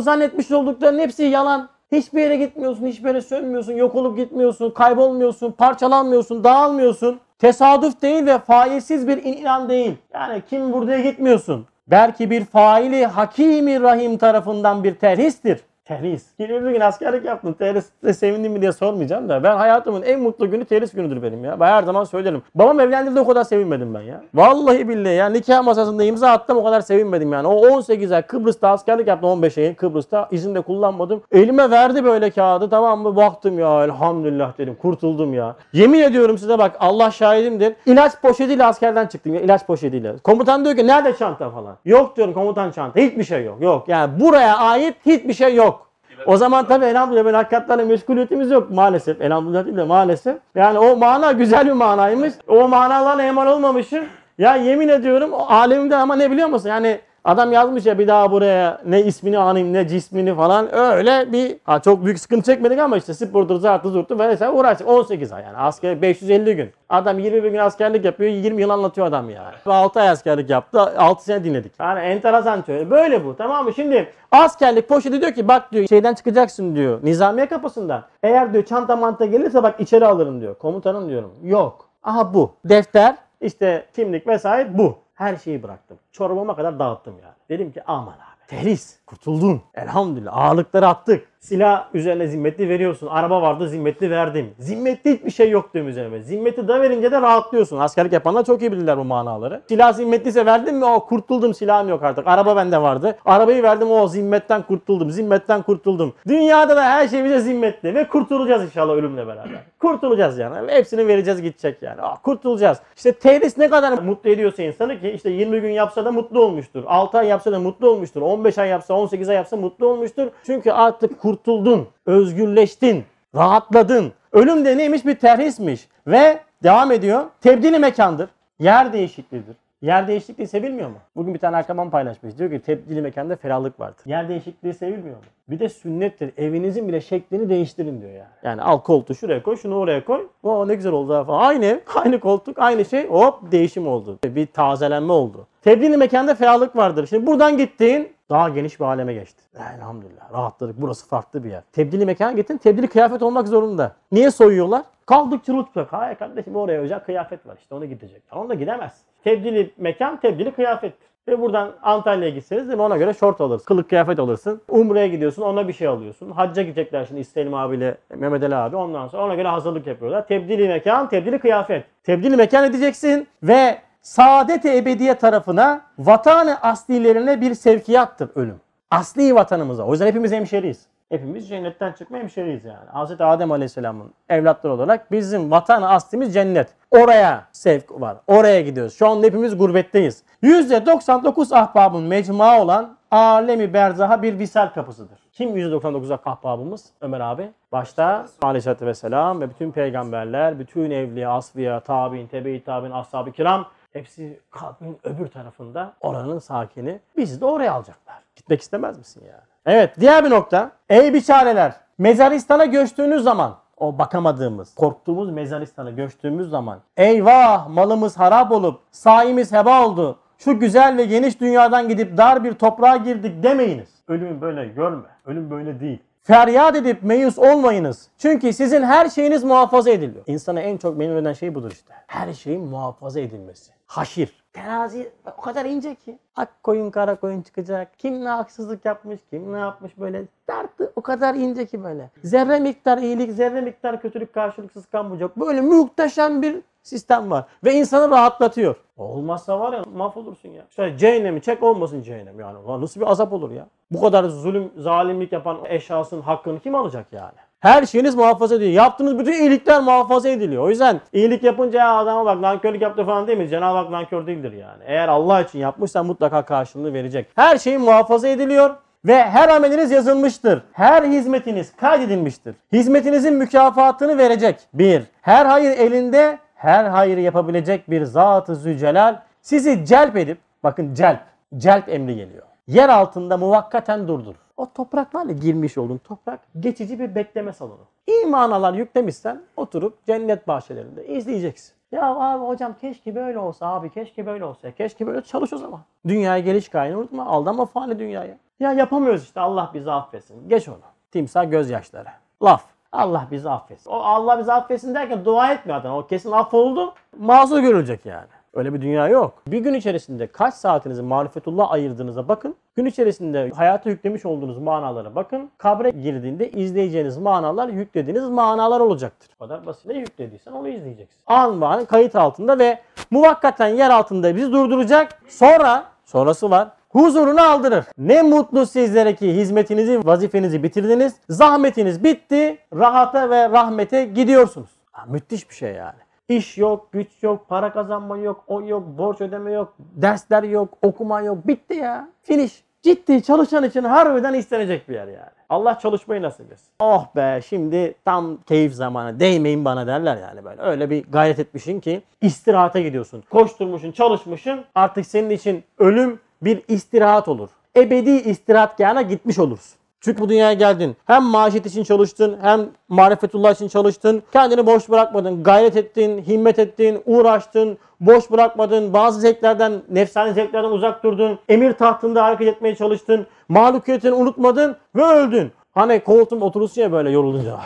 [0.00, 1.68] zannetmiş olduklarının hepsi yalan.
[1.92, 7.20] Hiçbir yere gitmiyorsun, hiçbir yere sönmüyorsun, yok olup gitmiyorsun, kaybolmuyorsun, parçalanmıyorsun, dağılmıyorsun.
[7.38, 9.94] Tesadüf değil ve failsiz bir inan değil.
[10.14, 11.66] Yani kim buraya gitmiyorsun.
[11.86, 15.60] Belki bir faili Hakimi Rahim tarafından bir terhistir.
[15.88, 16.26] Terhis.
[16.38, 17.52] 21 gün askerlik yaptım.
[17.52, 19.42] Terhis'te sevindin mi diye sormayacağım da.
[19.42, 21.60] Ben hayatımın en mutlu günü terhis günüdür benim ya.
[21.60, 22.42] Ben her zaman söylerim.
[22.54, 24.22] Babam evlendiğinde o kadar sevinmedim ben ya.
[24.34, 25.28] Vallahi billahi ya.
[25.28, 27.46] Nikah masasında imza attım o kadar sevinmedim yani.
[27.48, 30.28] O 18 ay Kıbrıs'ta askerlik yaptım 15 ay Kıbrıs'ta.
[30.30, 31.22] izin de kullanmadım.
[31.32, 33.16] Elime verdi böyle kağıdı tamam mı?
[33.16, 34.74] Baktım ya elhamdülillah dedim.
[34.82, 35.56] Kurtuldum ya.
[35.72, 37.74] Yemin ediyorum size bak Allah şahidimdir.
[37.86, 39.40] İlaç poşetiyle askerden çıktım ya.
[39.40, 40.16] ilaç poşetiyle.
[40.24, 41.76] Komutan diyor ki nerede çanta falan.
[41.84, 43.00] Yok diyorum komutan çanta.
[43.00, 43.56] Hiçbir şey yok.
[43.60, 43.88] Yok.
[43.88, 45.77] Yani buraya ait hiçbir şey yok.
[46.26, 49.20] O zaman tabii elhamdülillah böyle hakikatlerle meşguliyetimiz yok maalesef.
[49.20, 50.36] Elhamdülillah değil de maalesef.
[50.54, 52.32] Yani o mana güzel bir manaymış.
[52.48, 54.04] O manalarla eman olmamışım.
[54.38, 56.68] Ya yemin ediyorum o alemde ama ne biliyor musun?
[56.68, 61.56] Yani adam yazmış ya bir daha buraya ne ismini anayım ne cismini falan öyle bir
[61.64, 65.56] ha çok büyük sıkıntı çekmedik ama işte spordur zartı zurttu vesaire uğraştık 18 ay yani
[65.56, 66.70] asker 550 gün.
[66.88, 69.54] Adam 21 gün askerlik yapıyor 20 yıl anlatıyor adam ya.
[69.66, 71.72] 6 ay askerlik yaptı 6 sene dinledik.
[71.80, 73.72] Yani enteresan şöyle böyle bu tamam mı?
[73.74, 78.02] Şimdi askerlik poşeti diyor ki bak diyor şeyden çıkacaksın diyor nizamiye kapısından.
[78.22, 80.54] Eğer diyor çanta manta gelirse bak içeri alırım diyor.
[80.54, 81.34] Komutanım diyorum.
[81.42, 81.88] Yok.
[82.02, 82.52] Aha bu.
[82.64, 85.07] Defter işte kimlik vesaire bu.
[85.18, 85.98] Her şeyi bıraktım.
[86.12, 87.34] Çorbama kadar dağıttım yani.
[87.48, 88.46] Dedim ki aman abi.
[88.46, 88.98] Terhis.
[89.06, 89.62] Kurtuldun.
[89.74, 90.36] Elhamdülillah.
[90.36, 91.28] Ağırlıkları attık.
[91.40, 93.06] Silah üzerine zimmetli veriyorsun.
[93.06, 94.50] Araba vardı zimmetli verdim.
[94.58, 96.20] Zimmetli hiçbir şey yok diyorum üzerime.
[96.22, 97.78] Zimmeti de verince de rahatlıyorsun.
[97.78, 99.62] Askerlik yapanlar çok iyi bilirler bu manaları.
[99.68, 102.26] Silah zimmetliyse verdim mi o kurtuldum silahım yok artık.
[102.26, 103.18] Araba bende vardı.
[103.24, 105.10] Arabayı verdim o zimmetten kurtuldum.
[105.10, 106.14] Zimmetten kurtuldum.
[106.28, 109.60] Dünyada da her şey bize zimmetli ve kurtulacağız inşallah ölümle beraber.
[109.78, 110.72] Kurtulacağız yani.
[110.72, 112.00] Hepsini vereceğiz gidecek yani.
[112.02, 112.78] Ah, kurtulacağız.
[112.96, 116.84] İşte terhis ne kadar mutlu ediyorsa insanı ki işte 20 gün yapsa da mutlu olmuştur.
[116.86, 118.22] 6 ay yapsa da mutlu olmuştur.
[118.22, 120.28] 15 ay yapsa 18 ay yapsa mutlu olmuştur.
[120.46, 124.12] Çünkü artık kurtuldun, özgürleştin, rahatladın.
[124.32, 125.06] Ölüm de neymiş?
[125.06, 125.88] Bir terhismiş.
[126.06, 127.24] Ve devam ediyor.
[127.40, 128.30] Tebdili mekandır.
[128.58, 129.56] Yer değişikliğidir.
[129.82, 130.96] Yer değişikliği sevilmiyor mu?
[131.16, 132.38] Bugün bir tane arkadaşım paylaşmış.
[132.38, 134.02] Diyor ki tebdili mekanda ferahlık vardır.
[134.06, 135.22] Yer değişikliği sevilmiyor mu?
[135.50, 136.32] Bir de sünnettir.
[136.36, 138.28] Evinizin bile şeklini değiştirin diyor yani.
[138.42, 140.26] Yani al koltuğu şuraya koy, şunu oraya koy.
[140.42, 141.40] O ne güzel oldu ha falan.
[141.48, 143.08] Aynı ev, aynı koltuk, aynı şey.
[143.08, 144.18] Hop değişim oldu.
[144.24, 145.46] Bir tazelenme oldu.
[145.62, 147.06] Tebdili mekanda ferahlık vardır.
[147.06, 149.42] Şimdi buradan gittin daha geniş bir aleme geçti.
[149.76, 150.32] Elhamdülillah.
[150.32, 150.80] Rahatladık.
[150.80, 151.62] Burası farklı bir yer.
[151.72, 152.56] Tebdili mekana gittin.
[152.56, 153.92] Tebdili kıyafet olmak zorunda.
[154.12, 154.82] Niye soyuyorlar?
[155.06, 155.92] Kaldık çırılçıplak.
[155.92, 157.56] Hayır kardeşim oraya özel kıyafet var.
[157.60, 158.22] İşte onu gidecek.
[158.32, 159.02] Onu da gidemez.
[159.24, 161.08] Tebdili mekan, tebdili kıyafettir.
[161.28, 163.64] Ve buradan Antalya'ya gitseniz değil ona göre şort alırsın.
[163.64, 164.60] Kılık kıyafet alırsın.
[164.68, 166.30] Umre'ye gidiyorsun ona bir şey alıyorsun.
[166.30, 168.76] Hacca gidecekler şimdi İstelim abiyle Mehmet Ali abi.
[168.76, 170.26] Ondan sonra ona göre hazırlık yapıyorlar.
[170.26, 171.84] Tebdili mekan, tebdili kıyafet.
[172.04, 178.60] Tebdili mekan edeceksin ve saadet-i ebediye tarafına vatanı aslilerine bir sevkiyattır ölüm.
[178.90, 179.84] Asli vatanımıza.
[179.84, 180.86] O yüzden hepimiz hemşeriyiz.
[181.08, 182.88] Hepimiz cennetten çıkma hemşeriyiz yani.
[182.94, 183.20] Hz.
[183.20, 186.68] Adem Aleyhisselam'ın evlatları olarak bizim vatan aslimiz cennet.
[186.90, 188.16] Oraya sevk var.
[188.26, 188.94] Oraya gidiyoruz.
[188.94, 190.22] Şu anda hepimiz gurbetteyiz.
[190.42, 195.18] %99 ahbabın mecmua olan alemi berzaha bir visal kapısıdır.
[195.32, 196.86] Kim %99 ahbabımız?
[197.00, 197.50] Ömer abi.
[197.72, 204.40] Başta Aleyhisselatü Vesselam ve bütün peygamberler, bütün evliya, asfiya, tabi'in, tebe-i tabi'in, ashab-ı kiram hepsi
[204.50, 207.00] kalbin öbür tarafında oranın sakini.
[207.16, 208.18] Bizi de oraya alacaklar.
[208.36, 209.47] Gitmek istemez misin yani?
[209.68, 210.70] Evet diğer bir nokta.
[210.88, 218.80] Ey biçareler mezaristana göçtüğünüz zaman o bakamadığımız, korktuğumuz mezaristana göçtüğümüz zaman eyvah malımız harap olup
[218.90, 220.18] sayimiz heba oldu.
[220.38, 223.88] Şu güzel ve geniş dünyadan gidip dar bir toprağa girdik demeyiniz.
[224.08, 225.08] Ölümü böyle görme.
[225.26, 225.98] Ölüm böyle değil.
[226.22, 228.08] Feryat edip meyus olmayınız.
[228.18, 230.24] Çünkü sizin her şeyiniz muhafaza ediliyor.
[230.26, 231.94] İnsana en çok memnun eden şey budur işte.
[232.06, 233.72] Her şeyin muhafaza edilmesi.
[233.86, 234.44] Haşir.
[234.52, 236.18] Terazi o kadar ince ki.
[236.36, 237.98] Ak koyun kara koyun çıkacak.
[237.98, 242.10] Kim ne haksızlık yapmış, kim ne yapmış böyle yarattığı o kadar ince ki böyle.
[242.24, 245.36] Zerre miktar iyilik, zerre miktar kötülük karşılıksız kalmayacak.
[245.40, 247.44] Böyle muhteşem bir sistem var.
[247.64, 248.74] Ve insanı rahatlatıyor.
[248.96, 250.62] Olmazsa var ya mahvolursun ya.
[250.70, 252.58] İşte cehennemi çek olmasın cehennem yani.
[252.80, 253.66] Nasıl bir azap olur ya?
[253.90, 257.32] Bu kadar zulüm, zalimlik yapan eşyasının hakkını kim alacak yani?
[257.60, 258.72] Her şeyiniz muhafaza ediliyor.
[258.72, 260.62] Yaptığınız bütün iyilikler muhafaza ediliyor.
[260.62, 263.48] O yüzden iyilik yapınca ya adama bak nankörlük yaptı falan değil mi?
[263.48, 264.82] Cenab-ı Hak nankör değildir yani.
[264.86, 267.26] Eğer Allah için yapmışsan mutlaka karşılığını verecek.
[267.34, 268.70] Her şey muhafaza ediliyor
[269.04, 270.62] ve her ameliniz yazılmıştır.
[270.72, 272.54] Her hizmetiniz kaydedilmiştir.
[272.72, 274.60] Hizmetinizin mükafatını verecek.
[274.74, 281.20] Bir, her hayır elinde her hayrı yapabilecek bir Zat-ı Zülcelal sizi celp edip, bakın celp,
[281.56, 282.42] celp emri geliyor.
[282.66, 284.34] Yer altında muvakkaten durdur.
[284.56, 287.86] O toprak var ya girmiş olduğun toprak geçici bir bekleme salonu.
[288.06, 291.74] İyi manalar yüklemişsen oturup cennet bahçelerinde izleyeceksin.
[291.92, 294.70] Ya abi hocam keşke böyle olsa abi keşke böyle olsa.
[294.70, 295.80] Keşke böyle çalış o zaman.
[296.06, 297.26] Dünyaya geliş gayeni unutma.
[297.26, 298.38] Aldanma fani dünyaya.
[298.60, 300.48] Ya yapamıyoruz işte Allah bizi affetsin.
[300.48, 300.78] Geç onu.
[301.10, 302.08] Timsah gözyaşları.
[302.42, 302.77] Laf.
[302.92, 303.90] Allah bizi affetsin.
[303.90, 305.96] O Allah bizi affetsin derken dua etmiyor adam.
[305.96, 306.94] O kesin affoldu.
[307.18, 308.26] Mazur görülecek yani.
[308.54, 309.34] Öyle bir dünya yok.
[309.46, 312.54] Bir gün içerisinde kaç saatinizi marifetullah ayırdığınıza bakın.
[312.76, 315.50] Gün içerisinde hayata yüklemiş olduğunuz manalara bakın.
[315.58, 319.28] Kabre girdiğinde izleyeceğiniz manalar yüklediğiniz manalar olacaktır.
[319.34, 319.86] Bu kadar basit.
[319.86, 321.20] Ne yüklediysen onu izleyeceksin.
[321.26, 322.78] An kayıt altında ve
[323.10, 325.22] muvakkaten yer altında bizi durduracak.
[325.28, 327.84] Sonra, sonrası var huzurunu aldırır.
[327.98, 331.16] Ne mutlu sizlere ki hizmetinizi, vazifenizi bitirdiniz.
[331.28, 332.58] Zahmetiniz bitti.
[332.74, 334.70] Rahata ve rahmete gidiyorsunuz.
[334.92, 335.98] Ha, müthiş bir şey yani.
[336.28, 341.20] İş yok, güç yok, para kazanma yok, o yok, borç ödeme yok, dersler yok, okuma
[341.20, 341.46] yok.
[341.46, 342.08] Bitti ya.
[342.22, 342.62] Finish.
[342.82, 345.30] Ciddi çalışan için harbiden istenecek bir yer yani.
[345.48, 346.68] Allah çalışmayı nasip etsin.
[346.80, 350.62] Oh be şimdi tam keyif zamanı değmeyin bana derler yani böyle.
[350.62, 353.24] Öyle bir gayret etmişsin ki istirahate gidiyorsun.
[353.30, 354.64] Koşturmuşsun, çalışmışsın.
[354.74, 357.48] Artık senin için ölüm bir istirahat olur.
[357.76, 359.78] Ebedi istirahatgahına gitmiş olursun.
[360.00, 360.96] Çünkü bu dünyaya geldin.
[361.06, 364.22] Hem maaşet için çalıştın, hem marifetullah için çalıştın.
[364.32, 368.92] Kendini boş bırakmadın, gayret ettin, himmet ettin, uğraştın, boş bırakmadın.
[368.92, 371.38] Bazı zevklerden, nefsani zevklerden uzak durdun.
[371.48, 373.26] Emir tahtında hareket etmeye çalıştın.
[373.48, 375.52] Mahlukiyetini unutmadın ve öldün.
[375.72, 377.58] Hani koltuğum oturursun ya böyle yorulunca.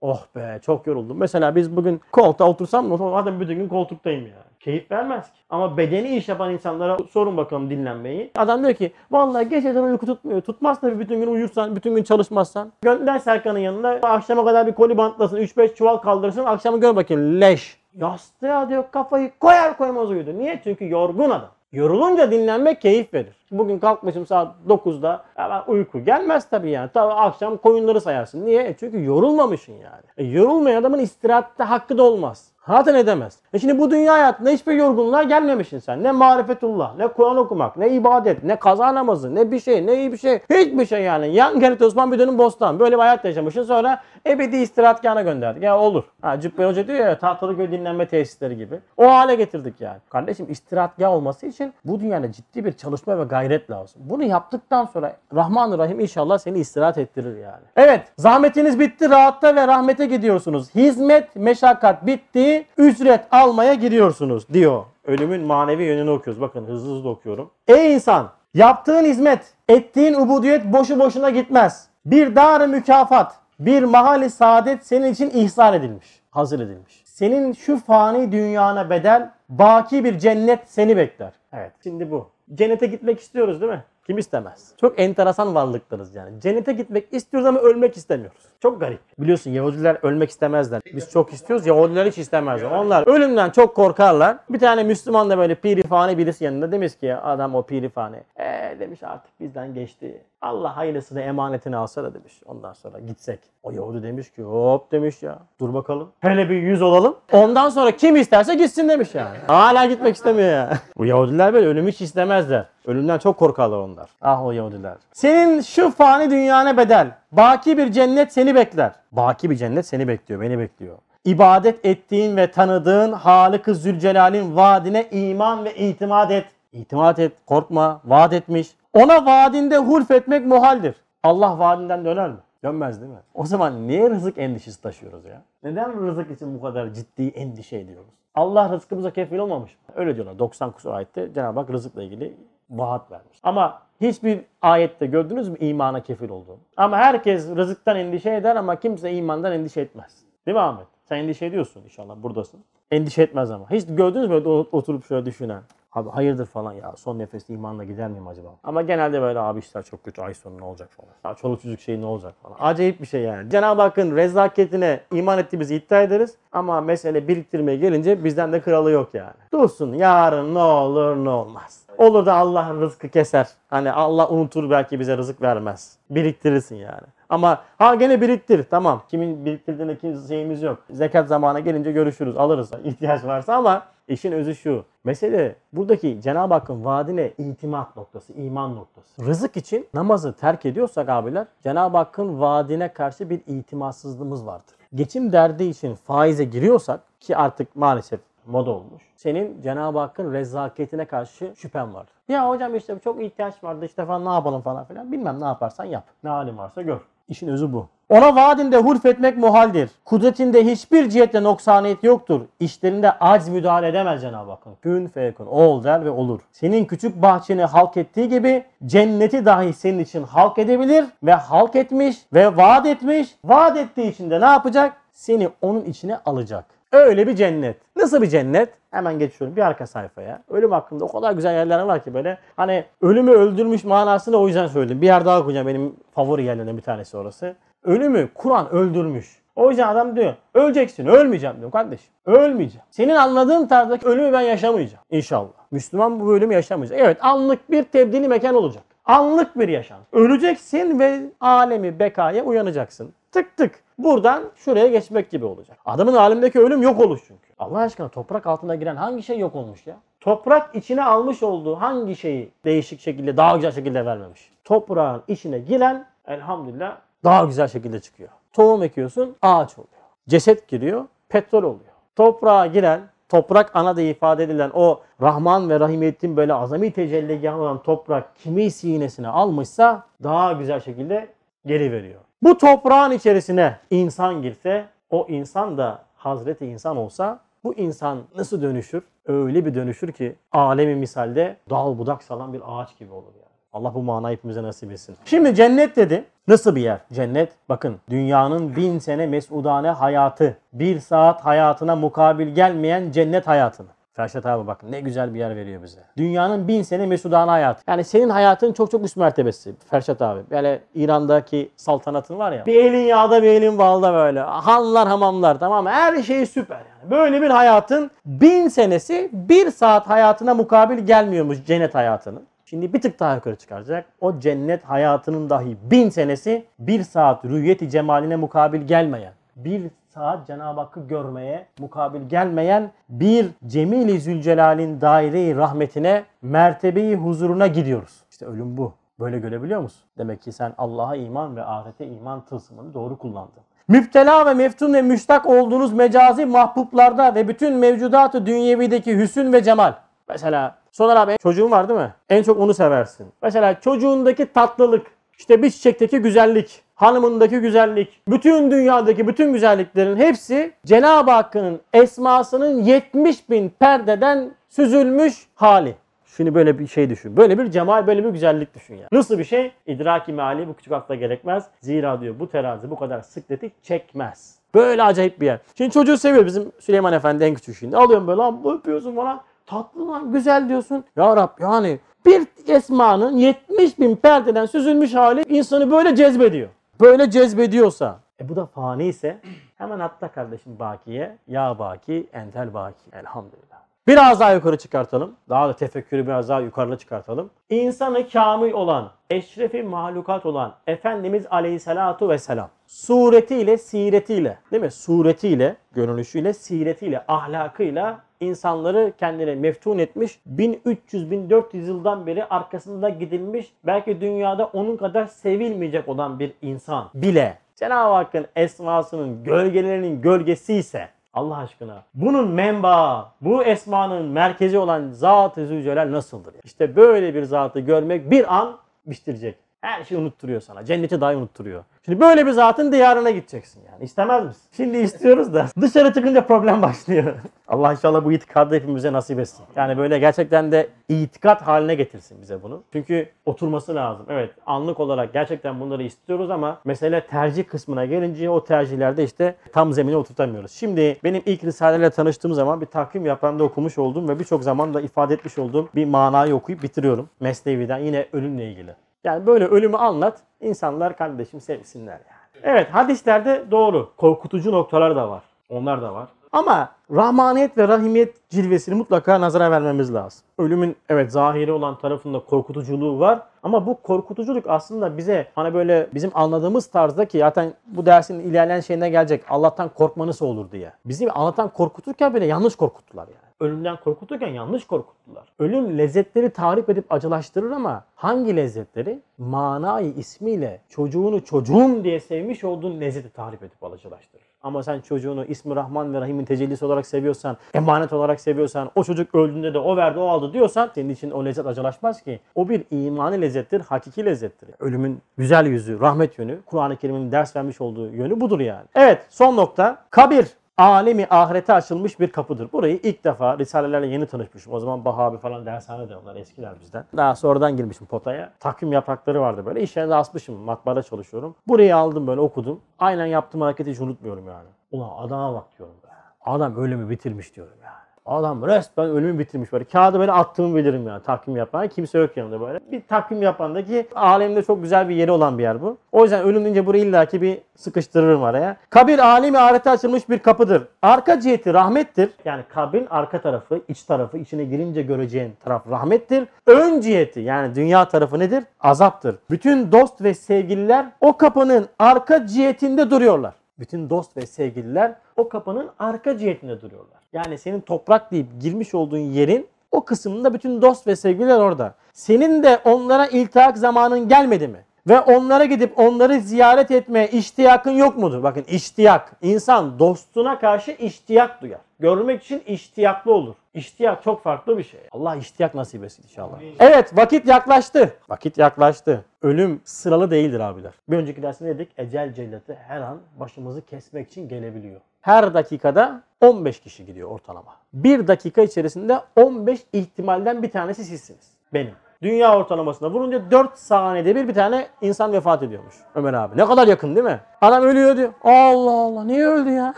[0.00, 1.18] Oh be çok yoruldum.
[1.18, 4.46] Mesela biz bugün koltuğa otursam zaten bütün gün koltuktayım yani.
[4.60, 5.38] Keyif vermez ki.
[5.50, 8.30] Ama bedeni iş yapan insanlara sorun bakalım dinlenmeyi.
[8.36, 10.40] Adam diyor ki vallahi geceden uyku tutmuyor.
[10.40, 12.72] Tutmaz tabii bütün gün uyursan, bütün gün çalışmazsan.
[12.82, 16.44] Gönder Serkan'ın yanına akşama kadar bir koli bantlasın, 3-5 çuval kaldırsın.
[16.44, 17.80] Akşamı gör bakayım leş.
[17.94, 20.38] Yastığa diyor kafayı koyar koymaz uyudu.
[20.38, 20.60] Niye?
[20.64, 21.50] Çünkü yorgun adam.
[21.72, 23.36] Yorulunca dinlenmek keyif verir.
[23.50, 25.24] Bugün kalkmışım saat 9'da.
[25.34, 26.90] Hemen uyku gelmez tabii yani.
[26.94, 28.46] Tabii akşam koyunları sayarsın.
[28.46, 28.62] Niye?
[28.68, 30.02] E çünkü yorulmamışsın yani.
[30.16, 32.52] E yorulmayan adamın istirahatte hakkı da olmaz.
[32.68, 33.38] Zaten edemez.
[33.52, 36.02] E şimdi bu dünya hayatında hiçbir yorgunluğa gelmemişsin sen.
[36.02, 40.12] Ne marifetullah, ne Kur'an okumak, ne ibadet, ne kaza namazı, ne bir şey, ne iyi
[40.12, 40.38] bir şey.
[40.50, 41.34] Hiçbir şey yani.
[41.34, 42.78] Yan Gerrit Osman bir dönüm bostan.
[42.78, 45.62] Böyle bir hayat yaşamışsın sonra ebedi istirahatgahına gönderdik.
[45.62, 46.04] Ya olur.
[46.22, 48.80] Ha, Cübbeli Hoca diyor ya Tahtalıköy dinlenme tesisleri gibi.
[48.96, 49.98] O hale getirdik yani.
[50.10, 54.02] Kardeşim istirahatgah olması için bu dünyada ciddi bir çalışma ve gayret lazım.
[54.04, 57.64] Bunu yaptıktan sonra Rahman Rahim inşallah seni istirahat ettirir yani.
[57.76, 60.74] Evet zahmetiniz bitti rahatta ve rahmete gidiyorsunuz.
[60.74, 62.55] Hizmet, meşakkat bitti.
[62.78, 64.84] Ücret almaya giriyorsunuz diyor.
[65.06, 66.40] Ölümün manevi yönünü okuyoruz.
[66.40, 67.50] Bakın hızlı hızlı okuyorum.
[67.68, 71.88] Ey insan yaptığın hizmet, ettiğin ubudiyet boşu boşuna gitmez.
[72.06, 77.02] Bir dar mükafat, bir mahali saadet senin için ihsan edilmiş, hazır edilmiş.
[77.04, 81.32] Senin şu fani dünyana bedel baki bir cennet seni bekler.
[81.52, 82.30] Evet şimdi bu.
[82.54, 83.84] Cennete gitmek istiyoruz değil mi?
[84.06, 84.72] Kim istemez?
[84.80, 86.40] Çok enteresan varlıklarız yani.
[86.40, 88.42] Cennete gitmek istiyoruz ama ölmek istemiyoruz.
[88.62, 89.00] Çok garip.
[89.18, 90.82] Biliyorsun Yahudiler ölmek istemezler.
[90.94, 91.66] Biz çok istiyoruz.
[91.66, 92.70] Yahudiler hiç istemezler.
[92.70, 94.36] Onlar ölümden çok korkarlar.
[94.50, 98.16] Bir tane Müslüman da böyle pirifani birisi yanında demiş ki adam o pirifani.
[98.38, 100.22] Eee demiş artık bizden geçti.
[100.42, 102.42] Allah hayırlısını emanetini alsa da demiş.
[102.46, 103.40] Ondan sonra gitsek.
[103.62, 105.38] O Yahudi demiş ki hop demiş ya.
[105.60, 106.08] Dur bakalım.
[106.20, 107.16] Hele bir yüz olalım.
[107.32, 109.36] Ondan sonra kim isterse gitsin demiş yani.
[109.46, 110.78] Hala gitmek istemiyor ya.
[110.96, 112.66] Bu Yahudiler böyle ölümü hiç istemezler.
[112.86, 114.08] Ölümden çok korkarlar onlar.
[114.22, 114.94] Ah o Yahudiler.
[115.12, 117.10] Senin şu fani dünyana bedel.
[117.36, 118.92] Baki bir cennet seni bekler.
[119.12, 120.98] Baki bir cennet seni bekliyor, beni bekliyor.
[121.24, 126.46] İbadet ettiğin ve tanıdığın Halık-ı Zülcelal'in vaadine iman ve itimat et.
[126.72, 128.74] İtimat et, korkma, vaat etmiş.
[128.92, 130.96] Ona vaadinde hulf etmek muhaldir.
[131.22, 132.36] Allah vaadinden döner mi?
[132.64, 133.18] Dönmez değil mi?
[133.34, 135.42] O zaman niye rızık endişesi taşıyoruz ya?
[135.62, 138.12] Neden rızık için bu kadar ciddi endişe ediyoruz?
[138.34, 139.94] Allah rızkımıza kefil olmamış mı?
[139.94, 142.36] Öyle diyorlar 90 kusur ayette Cenab-ı Hak rızıkla ilgili
[142.70, 143.38] vaat vermiş.
[143.42, 146.58] Ama hiçbir ayette gördünüz mü imana kefil olduğunu?
[146.76, 150.18] Ama herkes rızıktan endişe eder ama kimse imandan endişe etmez.
[150.46, 150.86] Değil mi Ahmet?
[151.04, 152.60] Sen endişe ediyorsun inşallah buradasın.
[152.90, 153.70] Endişe etmez ama.
[153.70, 154.34] Hiç gördünüz mü
[154.72, 155.62] oturup şöyle düşünen?
[155.92, 158.48] Abi hayırdır falan ya son nefeste imanla gider miyim acaba?
[158.64, 161.10] Ama genelde böyle abi işler çok kötü ay sonu ne olacak falan.
[161.24, 162.56] Ya çoluk çocuk şey ne olacak falan.
[162.60, 163.50] Acayip bir şey yani.
[163.50, 166.36] Cenab-ı Hakk'ın rezaketine iman ettiğimizi iddia ederiz.
[166.52, 169.34] Ama mesele biriktirmeye gelince bizden de kralı yok yani.
[169.52, 171.85] Dursun yarın ne olur ne olmaz.
[171.98, 173.48] Olur da Allah'ın rızkı keser.
[173.68, 175.96] Hani Allah unutur belki bize rızık vermez.
[176.10, 177.06] Biriktirirsin yani.
[177.28, 179.02] Ama ha gene biriktir tamam.
[179.08, 180.78] Kimin biriktirdiğine kimse şeyimiz yok.
[180.90, 184.84] Zekat zamanı gelince görüşürüz alırız ihtiyaç varsa ama işin özü şu.
[185.04, 189.26] Mesele buradaki Cenab-ı Hakk'ın vaadine itimat noktası, iman noktası.
[189.26, 194.74] Rızık için namazı terk ediyorsak abiler Cenab-ı Hakk'ın vaadine karşı bir itimatsızlığımız vardır.
[194.94, 199.02] Geçim derdi için faize giriyorsak ki artık maalesef moda olmuş.
[199.16, 202.06] Senin Cenab-ı Hakk'ın rezaketine karşı şüphen var.
[202.28, 205.12] Ya hocam işte çok ihtiyaç vardı işte falan ne yapalım falan filan.
[205.12, 206.04] Bilmem ne yaparsan yap.
[206.24, 207.00] Ne halin varsa gör.
[207.28, 207.86] İşin özü bu.
[208.08, 209.90] Ona vaadinde hulfetmek muhaldir.
[210.04, 212.40] Kudretinde hiçbir cihetle noksaniyet yoktur.
[212.60, 214.74] İşlerinde acz müdahale edemez Cenab-ı Hakk'ın.
[214.82, 215.46] Kün feyekun.
[215.46, 216.40] Ol der ve olur.
[216.52, 222.16] Senin küçük bahçeni halk ettiği gibi cenneti dahi senin için halk edebilir ve halk etmiş
[222.34, 223.34] ve vaat etmiş.
[223.44, 224.96] Vaat ettiği için de ne yapacak?
[225.12, 226.75] Seni onun içine alacak.
[226.96, 227.76] Öyle bir cennet.
[227.96, 228.68] Nasıl bir cennet?
[228.90, 230.42] Hemen geçiyorum bir arka sayfaya.
[230.50, 232.38] Ölüm hakkında o kadar güzel yerler var ki böyle.
[232.56, 235.00] Hani ölümü öldürmüş manasını o yüzden söyledim.
[235.00, 237.56] Bir yer daha okuyacağım benim favori yerlerinden bir tanesi orası.
[237.84, 239.42] Ölümü Kur'an öldürmüş.
[239.56, 242.12] O yüzden adam diyor öleceksin ölmeyeceğim diyor kardeşim.
[242.26, 242.86] Ölmeyeceğim.
[242.90, 245.52] Senin anladığın tarzdaki ölümü ben yaşamayacağım inşallah.
[245.70, 246.98] Müslüman bu ölümü yaşamayacak.
[247.00, 248.82] Evet anlık bir tebdili mekan olacak.
[249.04, 249.98] Anlık bir yaşam.
[250.12, 253.12] Öleceksin ve alemi bekaya uyanacaksın.
[253.36, 253.74] Tık tık.
[253.98, 255.78] Buradan şuraya geçmek gibi olacak.
[255.84, 257.48] Adamın alemdeki ölüm yok oluş çünkü.
[257.58, 259.96] Allah aşkına toprak altına giren hangi şey yok olmuş ya?
[260.20, 264.52] Toprak içine almış olduğu hangi şeyi değişik şekilde daha güzel şekilde vermemiş?
[264.64, 268.28] Toprağın içine giren elhamdülillah daha güzel şekilde çıkıyor.
[268.52, 270.02] Tohum ekiyorsun ağaç oluyor.
[270.28, 271.92] Ceset giriyor petrol oluyor.
[272.16, 277.82] Toprağa giren toprak ana diye ifade edilen o Rahman ve Rahimiyetin böyle azami tecelligahı olan
[277.82, 281.28] toprak kimi sinesine almışsa daha güzel şekilde
[281.66, 282.25] geri veriyor.
[282.42, 289.02] Bu toprağın içerisine insan girse o insan da Hazreti insan olsa bu insan nasıl dönüşür?
[289.26, 293.46] Öyle bir dönüşür ki alemi misalde dal budak salan bir ağaç gibi olur yani.
[293.72, 295.16] Allah bu manayı hepimize nasip etsin.
[295.24, 296.24] Şimdi cennet dedi.
[296.48, 297.00] Nasıl bir yer?
[297.12, 303.88] Cennet bakın dünyanın bin sene mesudane hayatı bir saat hayatına mukabil gelmeyen cennet hayatını.
[304.16, 306.00] Ferşat abi bakın ne güzel bir yer veriyor bize.
[306.16, 307.82] Dünyanın bin sene mesudane hayatı.
[307.88, 310.40] Yani senin hayatın çok çok üst mertebesi Ferşat abi.
[310.50, 312.66] Böyle İran'daki saltanatın var ya.
[312.66, 314.40] Bir elin yağda bir elin balda böyle.
[314.40, 315.90] Hanlar hamamlar tamam mı?
[315.90, 317.10] Her şey süper yani.
[317.10, 322.42] Böyle bir hayatın bin senesi bir saat hayatına mukabil gelmiyormuş cennet hayatının.
[322.64, 324.04] Şimdi bir tık daha yukarı çıkaracak.
[324.20, 329.82] O cennet hayatının dahi bin senesi bir saat rüyeti cemaline mukabil gelmeyen, bir
[330.16, 338.22] saat Cenab-ı Hakk'ı görmeye mukabil gelmeyen bir Cemil-i Zülcelal'in daire-i rahmetine, mertebeyi huzuruna gidiyoruz.
[338.30, 338.92] İşte ölüm bu.
[339.20, 340.02] Böyle görebiliyor musun?
[340.18, 343.62] Demek ki sen Allah'a iman ve ahirete iman tılsımını doğru kullandın.
[343.88, 349.92] Müptela ve meftun ve müştak olduğunuz mecazi mahbuplarda ve bütün mevcudatı dünyevideki hüsün ve cemal.
[350.28, 352.14] Mesela Soner abi çocuğun var değil mi?
[352.28, 353.26] En çok onu seversin.
[353.42, 355.06] Mesela çocuğundaki tatlılık,
[355.38, 363.50] işte bir çiçekteki güzellik, hanımındaki güzellik, bütün dünyadaki bütün güzelliklerin hepsi Cenab-ı Hakk'ın esmasının 70
[363.50, 365.94] bin perdeden süzülmüş hali.
[366.36, 367.36] Şimdi böyle bir şey düşün.
[367.36, 369.08] Böyle bir cemal, böyle bir güzellik düşün ya.
[369.12, 369.72] Nasıl bir şey?
[369.86, 371.64] İdraki meali bu küçük akla gerekmez.
[371.80, 374.58] Zira diyor bu terazi bu kadar sıkleti çekmez.
[374.74, 375.58] Böyle acayip bir yer.
[375.74, 377.96] Şimdi çocuğu seviyor bizim Süleyman Efendi en küçük şimdi.
[377.96, 379.40] Alıyorum böyle lan öpüyorsun falan.
[379.66, 381.04] Tatlı lan güzel diyorsun.
[381.16, 386.68] Ya Rab yani bir esmanın 70 bin perdeden süzülmüş hali insanı böyle cezbediyor.
[387.00, 389.40] Böyle cezbediyorsa e bu da fani ise
[389.78, 391.38] hemen atla kardeşim bakiye.
[391.48, 393.02] Ya baki entel baki.
[393.12, 393.75] Elhamdülillah.
[394.06, 395.36] Biraz daha yukarı çıkartalım.
[395.48, 397.50] Daha da tefekkürü biraz daha yukarıda çıkartalım.
[397.70, 404.90] İnsanı kamil olan, eşrefi mahlukat olan Efendimiz Aleyhisselatu Vesselam suretiyle, siretiyle değil mi?
[404.90, 410.38] Suretiyle, görünüşüyle, siretiyle, ahlakıyla insanları kendine meftun etmiş.
[410.56, 413.72] 1300-1400 yıldan beri arkasında gidilmiş.
[413.86, 421.08] Belki dünyada onun kadar sevilmeyecek olan bir insan bile Cenab-ı Hakk'ın esmasının gölgelerinin gölgesi ise
[421.36, 426.54] Allah aşkına bunun menba, bu esmanın merkezi olan Zat-ı Zülcelal nasıldır?
[426.64, 429.65] İşte böyle bir zatı görmek bir an bitirecek.
[429.86, 430.84] Her şeyi unutturuyor sana.
[430.84, 431.84] Cenneti dahi unutturuyor.
[432.04, 434.04] Şimdi böyle bir zatın diyarına gideceksin yani.
[434.04, 434.62] İstemez misin?
[434.76, 437.34] Şimdi istiyoruz da dışarı çıkınca problem başlıyor.
[437.68, 439.64] Allah inşallah bu itikadı hepimize nasip etsin.
[439.76, 442.82] Yani böyle gerçekten de itikat haline getirsin bize bunu.
[442.92, 444.26] Çünkü oturması lazım.
[444.28, 449.92] Evet anlık olarak gerçekten bunları istiyoruz ama mesele tercih kısmına gelince o tercihlerde işte tam
[449.92, 450.72] zemine oturtamıyoruz.
[450.72, 455.00] Şimdi benim ilk Risale'yle tanıştığım zaman bir takvim yaprağında okumuş olduğum ve birçok zaman da
[455.00, 457.28] ifade etmiş olduğum bir manayı okuyup bitiriyorum.
[457.40, 459.05] Mesnevi'den yine ölümle ilgili.
[459.26, 462.46] Yani böyle ölümü anlat, insanlar kardeşim sevsinler yani.
[462.62, 464.10] Evet hadislerde doğru.
[464.16, 465.42] Korkutucu noktalar da var.
[465.70, 466.28] Onlar da var.
[466.52, 470.40] Ama rahmaniyet ve rahimiyet cilvesini mutlaka nazara vermemiz lazım.
[470.58, 476.30] Ölümün evet zahiri olan tarafında korkutuculuğu var ama bu korkutuculuk aslında bize hani böyle bizim
[476.34, 480.92] anladığımız tarzda ki zaten bu dersin ilerleyen şeyine gelecek Allah'tan korkma nasıl olur diye.
[481.04, 483.45] Bizi Allah'tan korkuturken bile yanlış korkuttular yani.
[483.60, 485.48] Ölümden korkuturken yanlış korkuttular.
[485.58, 489.20] Ölüm lezzetleri tarif edip acılaştırır ama hangi lezzetleri?
[489.38, 494.46] Manayı ismiyle çocuğunu çocuğum diye sevmiş olduğun lezzeti tarif edip acılaştırır.
[494.62, 499.34] Ama sen çocuğunu ismi Rahman ve Rahim'in tecellisi olarak seviyorsan, emanet olarak seviyorsan, o çocuk
[499.34, 502.40] öldüğünde de o verdi o aldı diyorsan senin için o lezzet acılaşmaz ki.
[502.54, 504.68] O bir imani lezzettir, hakiki lezzettir.
[504.78, 508.84] Ölümün güzel yüzü, rahmet yönü, Kur'an-ı Kerim'in ders vermiş olduğu yönü budur yani.
[508.94, 510.46] Evet son nokta kabir
[510.78, 512.72] alemi ahirete açılmış bir kapıdır.
[512.72, 514.72] Burayı ilk defa Risalelerle yeni tanışmışım.
[514.72, 517.04] O zaman Bahabi falan dershanede onlar eskiler bizden.
[517.16, 518.52] Daha sonradan girmişim potaya.
[518.60, 519.82] Takvim yaprakları vardı böyle.
[519.82, 520.54] İş yerinde asmışım.
[520.54, 521.56] Matbaada çalışıyorum.
[521.68, 522.80] Burayı aldım böyle okudum.
[522.98, 524.68] Aynen yaptığım hareketi hiç unutmuyorum yani.
[524.90, 526.08] Ulan adama bak diyorum be.
[526.40, 528.05] Adam ölümü bitirmiş diyorum yani.
[528.26, 529.84] Adam resmen ölümü bitirmiş böyle.
[529.84, 531.88] Kağıdı böyle attığımı bilirim yani takvim yapan.
[531.88, 532.80] Kimse yok yanında böyle.
[532.92, 535.96] Bir takvim yapandaki alemde çok güzel bir yeri olan bir yer bu.
[536.12, 538.76] O yüzden ölüm deyince burayı illaki bir sıkıştırırım araya.
[538.90, 540.82] Kabir alemi ahirete açılmış bir kapıdır.
[541.02, 542.30] Arka ciheti rahmettir.
[542.44, 546.48] Yani kabrin arka tarafı, iç tarafı, içine girince göreceğin taraf rahmettir.
[546.66, 548.64] Ön ciheti yani dünya tarafı nedir?
[548.80, 549.36] Azaptır.
[549.50, 553.54] Bütün dost ve sevgililer o kapının arka cihetinde duruyorlar.
[553.78, 557.20] Bütün dost ve sevgililer o kapının arka cihetinde duruyorlar.
[557.36, 561.94] Yani senin toprak deyip girmiş olduğun yerin o kısmında bütün dost ve sevgililer orada.
[562.12, 564.85] Senin de onlara iltihak zamanın gelmedi mi?
[565.06, 568.42] Ve onlara gidip onları ziyaret etmeye iştiyakın yok mudur?
[568.42, 569.32] Bakın iştiyak.
[569.42, 571.80] İnsan dostuna karşı iştiyak duyar.
[572.00, 573.54] Görmek için iştiyaklı olur.
[573.74, 575.00] İştiyak çok farklı bir şey.
[575.12, 576.60] Allah iştiyak nasip etsin inşallah.
[576.78, 578.14] Evet vakit yaklaştı.
[578.28, 579.24] Vakit yaklaştı.
[579.42, 580.92] Ölüm sıralı değildir abiler.
[581.08, 581.88] Bir önceki derste dedik?
[581.96, 585.00] Ecel cellatı her an başımızı kesmek için gelebiliyor.
[585.20, 587.76] Her dakikada 15 kişi gidiyor ortalama.
[587.92, 591.50] Bir dakika içerisinde 15 ihtimalden bir tanesi sizsiniz.
[591.74, 591.94] Benim.
[592.22, 596.56] Dünya ortalamasına vurunca 4 saniyede bir bir tane insan vefat ediyormuş Ömer abi.
[596.56, 597.40] Ne kadar yakın değil mi?
[597.60, 598.32] Adam ölüyor diyor.
[598.44, 599.94] Allah Allah niye öldü ya?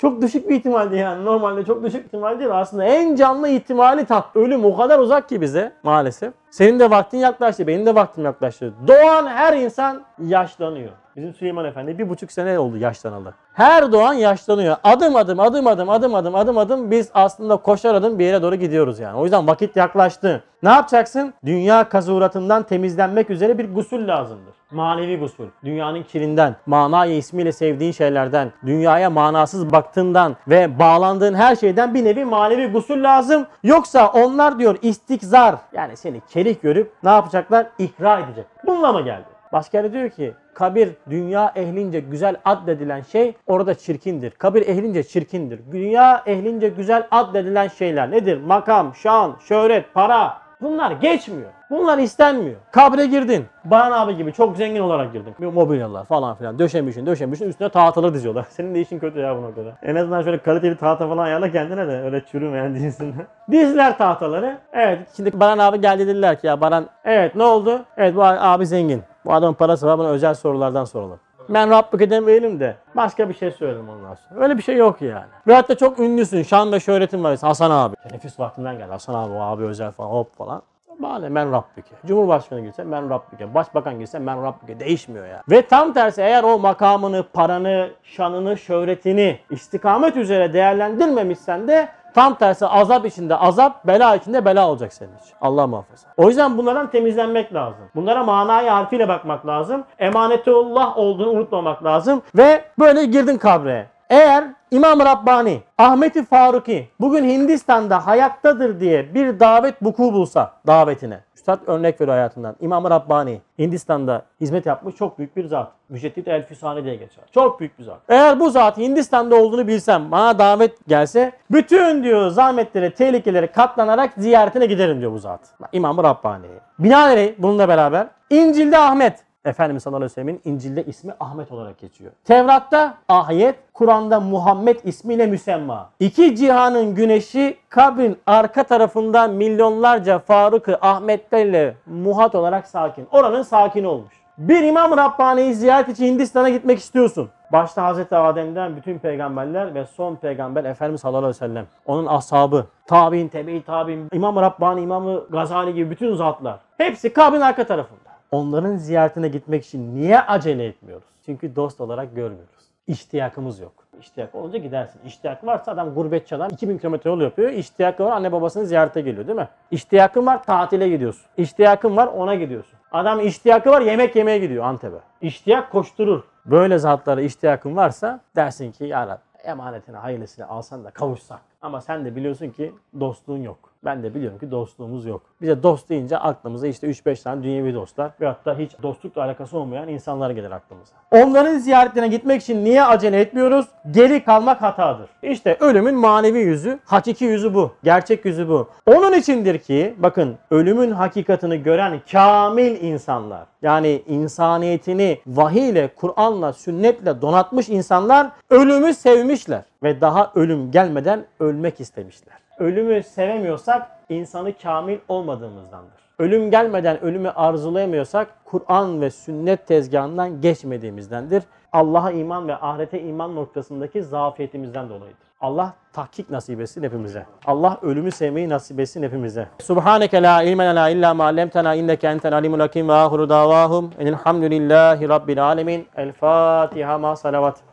[0.00, 1.24] Çok düşük bir ihtimaldi yani.
[1.24, 2.50] Normalde çok düşük ihtimal değil.
[2.52, 4.24] Aslında en canlı ihtimali tat.
[4.36, 6.34] Ölüm o kadar uzak ki bize maalesef.
[6.50, 7.66] Senin de vaktin yaklaştı.
[7.66, 8.74] Benim de vaktim yaklaştı.
[8.88, 10.90] Doğan her insan yaşlanıyor.
[11.18, 13.34] Bizim Süleyman Efendi bir buçuk sene oldu yaşlanalı.
[13.54, 14.76] Her doğan yaşlanıyor.
[14.84, 18.54] Adım adım adım adım adım adım adım adım biz aslında koşar adım bir yere doğru
[18.54, 19.18] gidiyoruz yani.
[19.18, 20.42] O yüzden vakit yaklaştı.
[20.62, 21.34] Ne yapacaksın?
[21.44, 24.54] Dünya kazuratından temizlenmek üzere bir gusül lazımdır.
[24.70, 25.46] Manevi gusül.
[25.64, 32.24] Dünyanın kirinden, manayı ismiyle sevdiğin şeylerden, dünyaya manasız baktığından ve bağlandığın her şeyden bir nevi
[32.24, 33.46] manevi gusül lazım.
[33.62, 37.66] Yoksa onlar diyor istikzar yani seni kerih görüp ne yapacaklar?
[37.78, 38.46] İhra edecek.
[38.66, 39.37] Bununla mı geldi?
[39.52, 44.30] Başka yerde diyor ki kabir dünya ehlince güzel addedilen şey orada çirkindir.
[44.30, 45.60] Kabir ehlince çirkindir.
[45.72, 48.40] Dünya ehlince güzel addedilen şeyler nedir?
[48.40, 50.48] Makam, şan, şöhret, para.
[50.60, 51.50] Bunlar geçmiyor.
[51.70, 52.56] Bunlar istenmiyor.
[52.72, 53.46] Kabre girdin.
[53.64, 55.34] Baran abi gibi çok zengin olarak girdin.
[55.40, 58.46] Bir mobilyalar falan filan döşemişsin döşemişsin üstüne tahtaları diziyorlar.
[58.50, 59.74] Senin de işin kötü ya bu noktada.
[59.82, 63.14] En azından şöyle kaliteli tahta falan ayarla kendine de öyle çürümeyen değilsin.
[63.50, 64.58] Dizler tahtaları.
[64.72, 67.84] Evet şimdi Baran abi geldi dediler ki ya Baran evet ne oldu?
[67.96, 69.02] Evet bu abi zengin.
[69.28, 71.20] Bu adamın parası var bana özel sorulardan soralım.
[71.48, 74.40] Ben Rabbike demeyelim de başka bir şey söyledim ondan sonra.
[74.42, 75.26] Öyle bir şey yok yani.
[75.46, 76.42] Ve hatta çok ünlüsün.
[76.42, 77.38] Şan ve şöhretin var.
[77.40, 77.96] Hasan abi.
[77.96, 78.90] Teneffüs vaktinden geldi.
[78.90, 80.62] Hasan abi, o abi özel falan hop falan.
[80.98, 81.94] Bana ben Rabbike.
[82.06, 83.54] Cumhurbaşkanı girse ben Rabbike.
[83.54, 84.80] Başbakan girse ben Rabbike.
[84.80, 85.42] Değişmiyor ya.
[85.50, 92.66] Ve tam tersi eğer o makamını, paranı, şanını, şöhretini istikamet üzere değerlendirmemişsen de Tam tersi
[92.66, 95.34] azap içinde azap, bela içinde bela olacak senin için.
[95.40, 96.08] Allah muhafaza.
[96.16, 97.84] O yüzden bunlardan temizlenmek lazım.
[97.94, 99.84] Bunlara manayı harfiyle bakmak lazım.
[99.98, 102.22] Emanetullah olduğunu unutmamak lazım.
[102.34, 103.86] Ve böyle girdin kabre.
[104.10, 111.20] Eğer İmam Rabbani, Ahmeti Faruki bugün Hindistan'da hayattadır diye bir davet buku bulsa davetine.
[111.36, 112.56] Üstad örnek veriyor hayatından.
[112.60, 115.72] İmam Rabbani Hindistan'da hizmet yapmış çok büyük bir zat.
[115.88, 117.24] Müceddit El Füsani diye geçer.
[117.34, 117.98] Çok büyük bir zat.
[118.08, 124.66] Eğer bu zat Hindistan'da olduğunu bilsem bana davet gelse bütün diyor zahmetlere, tehlikelere katlanarak ziyaretine
[124.66, 125.40] giderim diyor bu zat.
[125.72, 126.46] İmam Rabbani.
[126.78, 132.12] Binaenaleyh bununla beraber İncil'de Ahmet Efendimiz sallallahu aleyhi ve sellemin İncil'de ismi Ahmet olarak geçiyor.
[132.24, 135.90] Tevrat'ta ayet, Kur'an'da Muhammed ismiyle müsemma.
[136.00, 143.08] İki cihanın güneşi kabrin arka tarafında milyonlarca Faruk-ı Ahmetlerle muhat olarak sakin.
[143.12, 144.14] Oranın sakini olmuş.
[144.38, 147.28] Bir İmam Rabbani'yi ziyaret için Hindistan'a gitmek istiyorsun.
[147.52, 151.66] Başta Hazreti Adem'den bütün peygamberler ve son peygamber Efendimiz sallallahu aleyhi ve sellem.
[151.86, 156.58] Onun ashabı, tabi'in, tebe-i tabi'in, İmam Rabbani, İmam Gazali gibi bütün zatlar.
[156.76, 158.07] Hepsi kabrin arka tarafında.
[158.30, 161.06] Onların ziyaretine gitmek için niye acele etmiyoruz?
[161.26, 162.54] Çünkü dost olarak görmüyoruz.
[162.86, 163.72] İştiyakımız yok.
[164.00, 165.00] İştiyak olunca gidersin.
[165.06, 167.50] İştiyak varsa adam gurbetçi adam 2000 kilometre yol yapıyor.
[167.50, 169.48] İştiyakı var anne babasını ziyarete geliyor değil mi?
[169.70, 171.26] İştiyakın var tatile gidiyorsun.
[171.36, 172.78] İştiyakın var ona gidiyorsun.
[172.92, 174.96] Adam iştiyakı var yemek yemeye gidiyor Antep'e.
[175.20, 176.22] İştiyak koşturur.
[176.46, 181.40] Böyle zatlara iştiyakın varsa dersin ki ya Rabbi emanetine hayırlısıyla alsan da kavuşsak.
[181.62, 183.67] Ama sen de biliyorsun ki dostluğun yok.
[183.88, 185.22] Ben de biliyorum ki dostluğumuz yok.
[185.40, 189.88] Bize dost deyince aklımıza işte 3-5 tane dünyevi dostlar ve hatta hiç dostlukla alakası olmayan
[189.88, 190.92] insanlar gelir aklımıza.
[191.10, 193.66] Onların ziyaretine gitmek için niye acele etmiyoruz?
[193.90, 195.10] Geri kalmak hatadır.
[195.22, 197.72] İşte ölümün manevi yüzü, hakiki yüzü bu.
[197.84, 198.68] Gerçek yüzü bu.
[198.86, 207.22] Onun içindir ki bakın ölümün hakikatini gören kamil insanlar yani insaniyetini vahiy ile, Kur'an'la, sünnetle
[207.22, 212.47] donatmış insanlar ölümü sevmişler ve daha ölüm gelmeden ölmek istemişler.
[212.58, 215.92] Ölümü sevemiyorsak insanı kamil olmadığımızdandır.
[216.18, 221.42] Ölüm gelmeden ölümü arzulayamıyorsak Kur'an ve sünnet tezgahından geçmediğimizdendir.
[221.72, 225.28] Allah'a iman ve ahirete iman noktasındaki zafiyetimizden dolayıdır.
[225.40, 227.26] Allah tahkik nasip etsin hepimize.
[227.46, 229.48] Allah ölümü sevmeyi nasip etsin hepimize.
[229.58, 235.08] Subhaneke la ilme lena illa ma allamtena inneke entel alimul hakim ve ahiru davahum enilhamdülillahi
[235.08, 235.86] rabbil alemin.
[235.96, 237.67] El Fatiha ma salavat.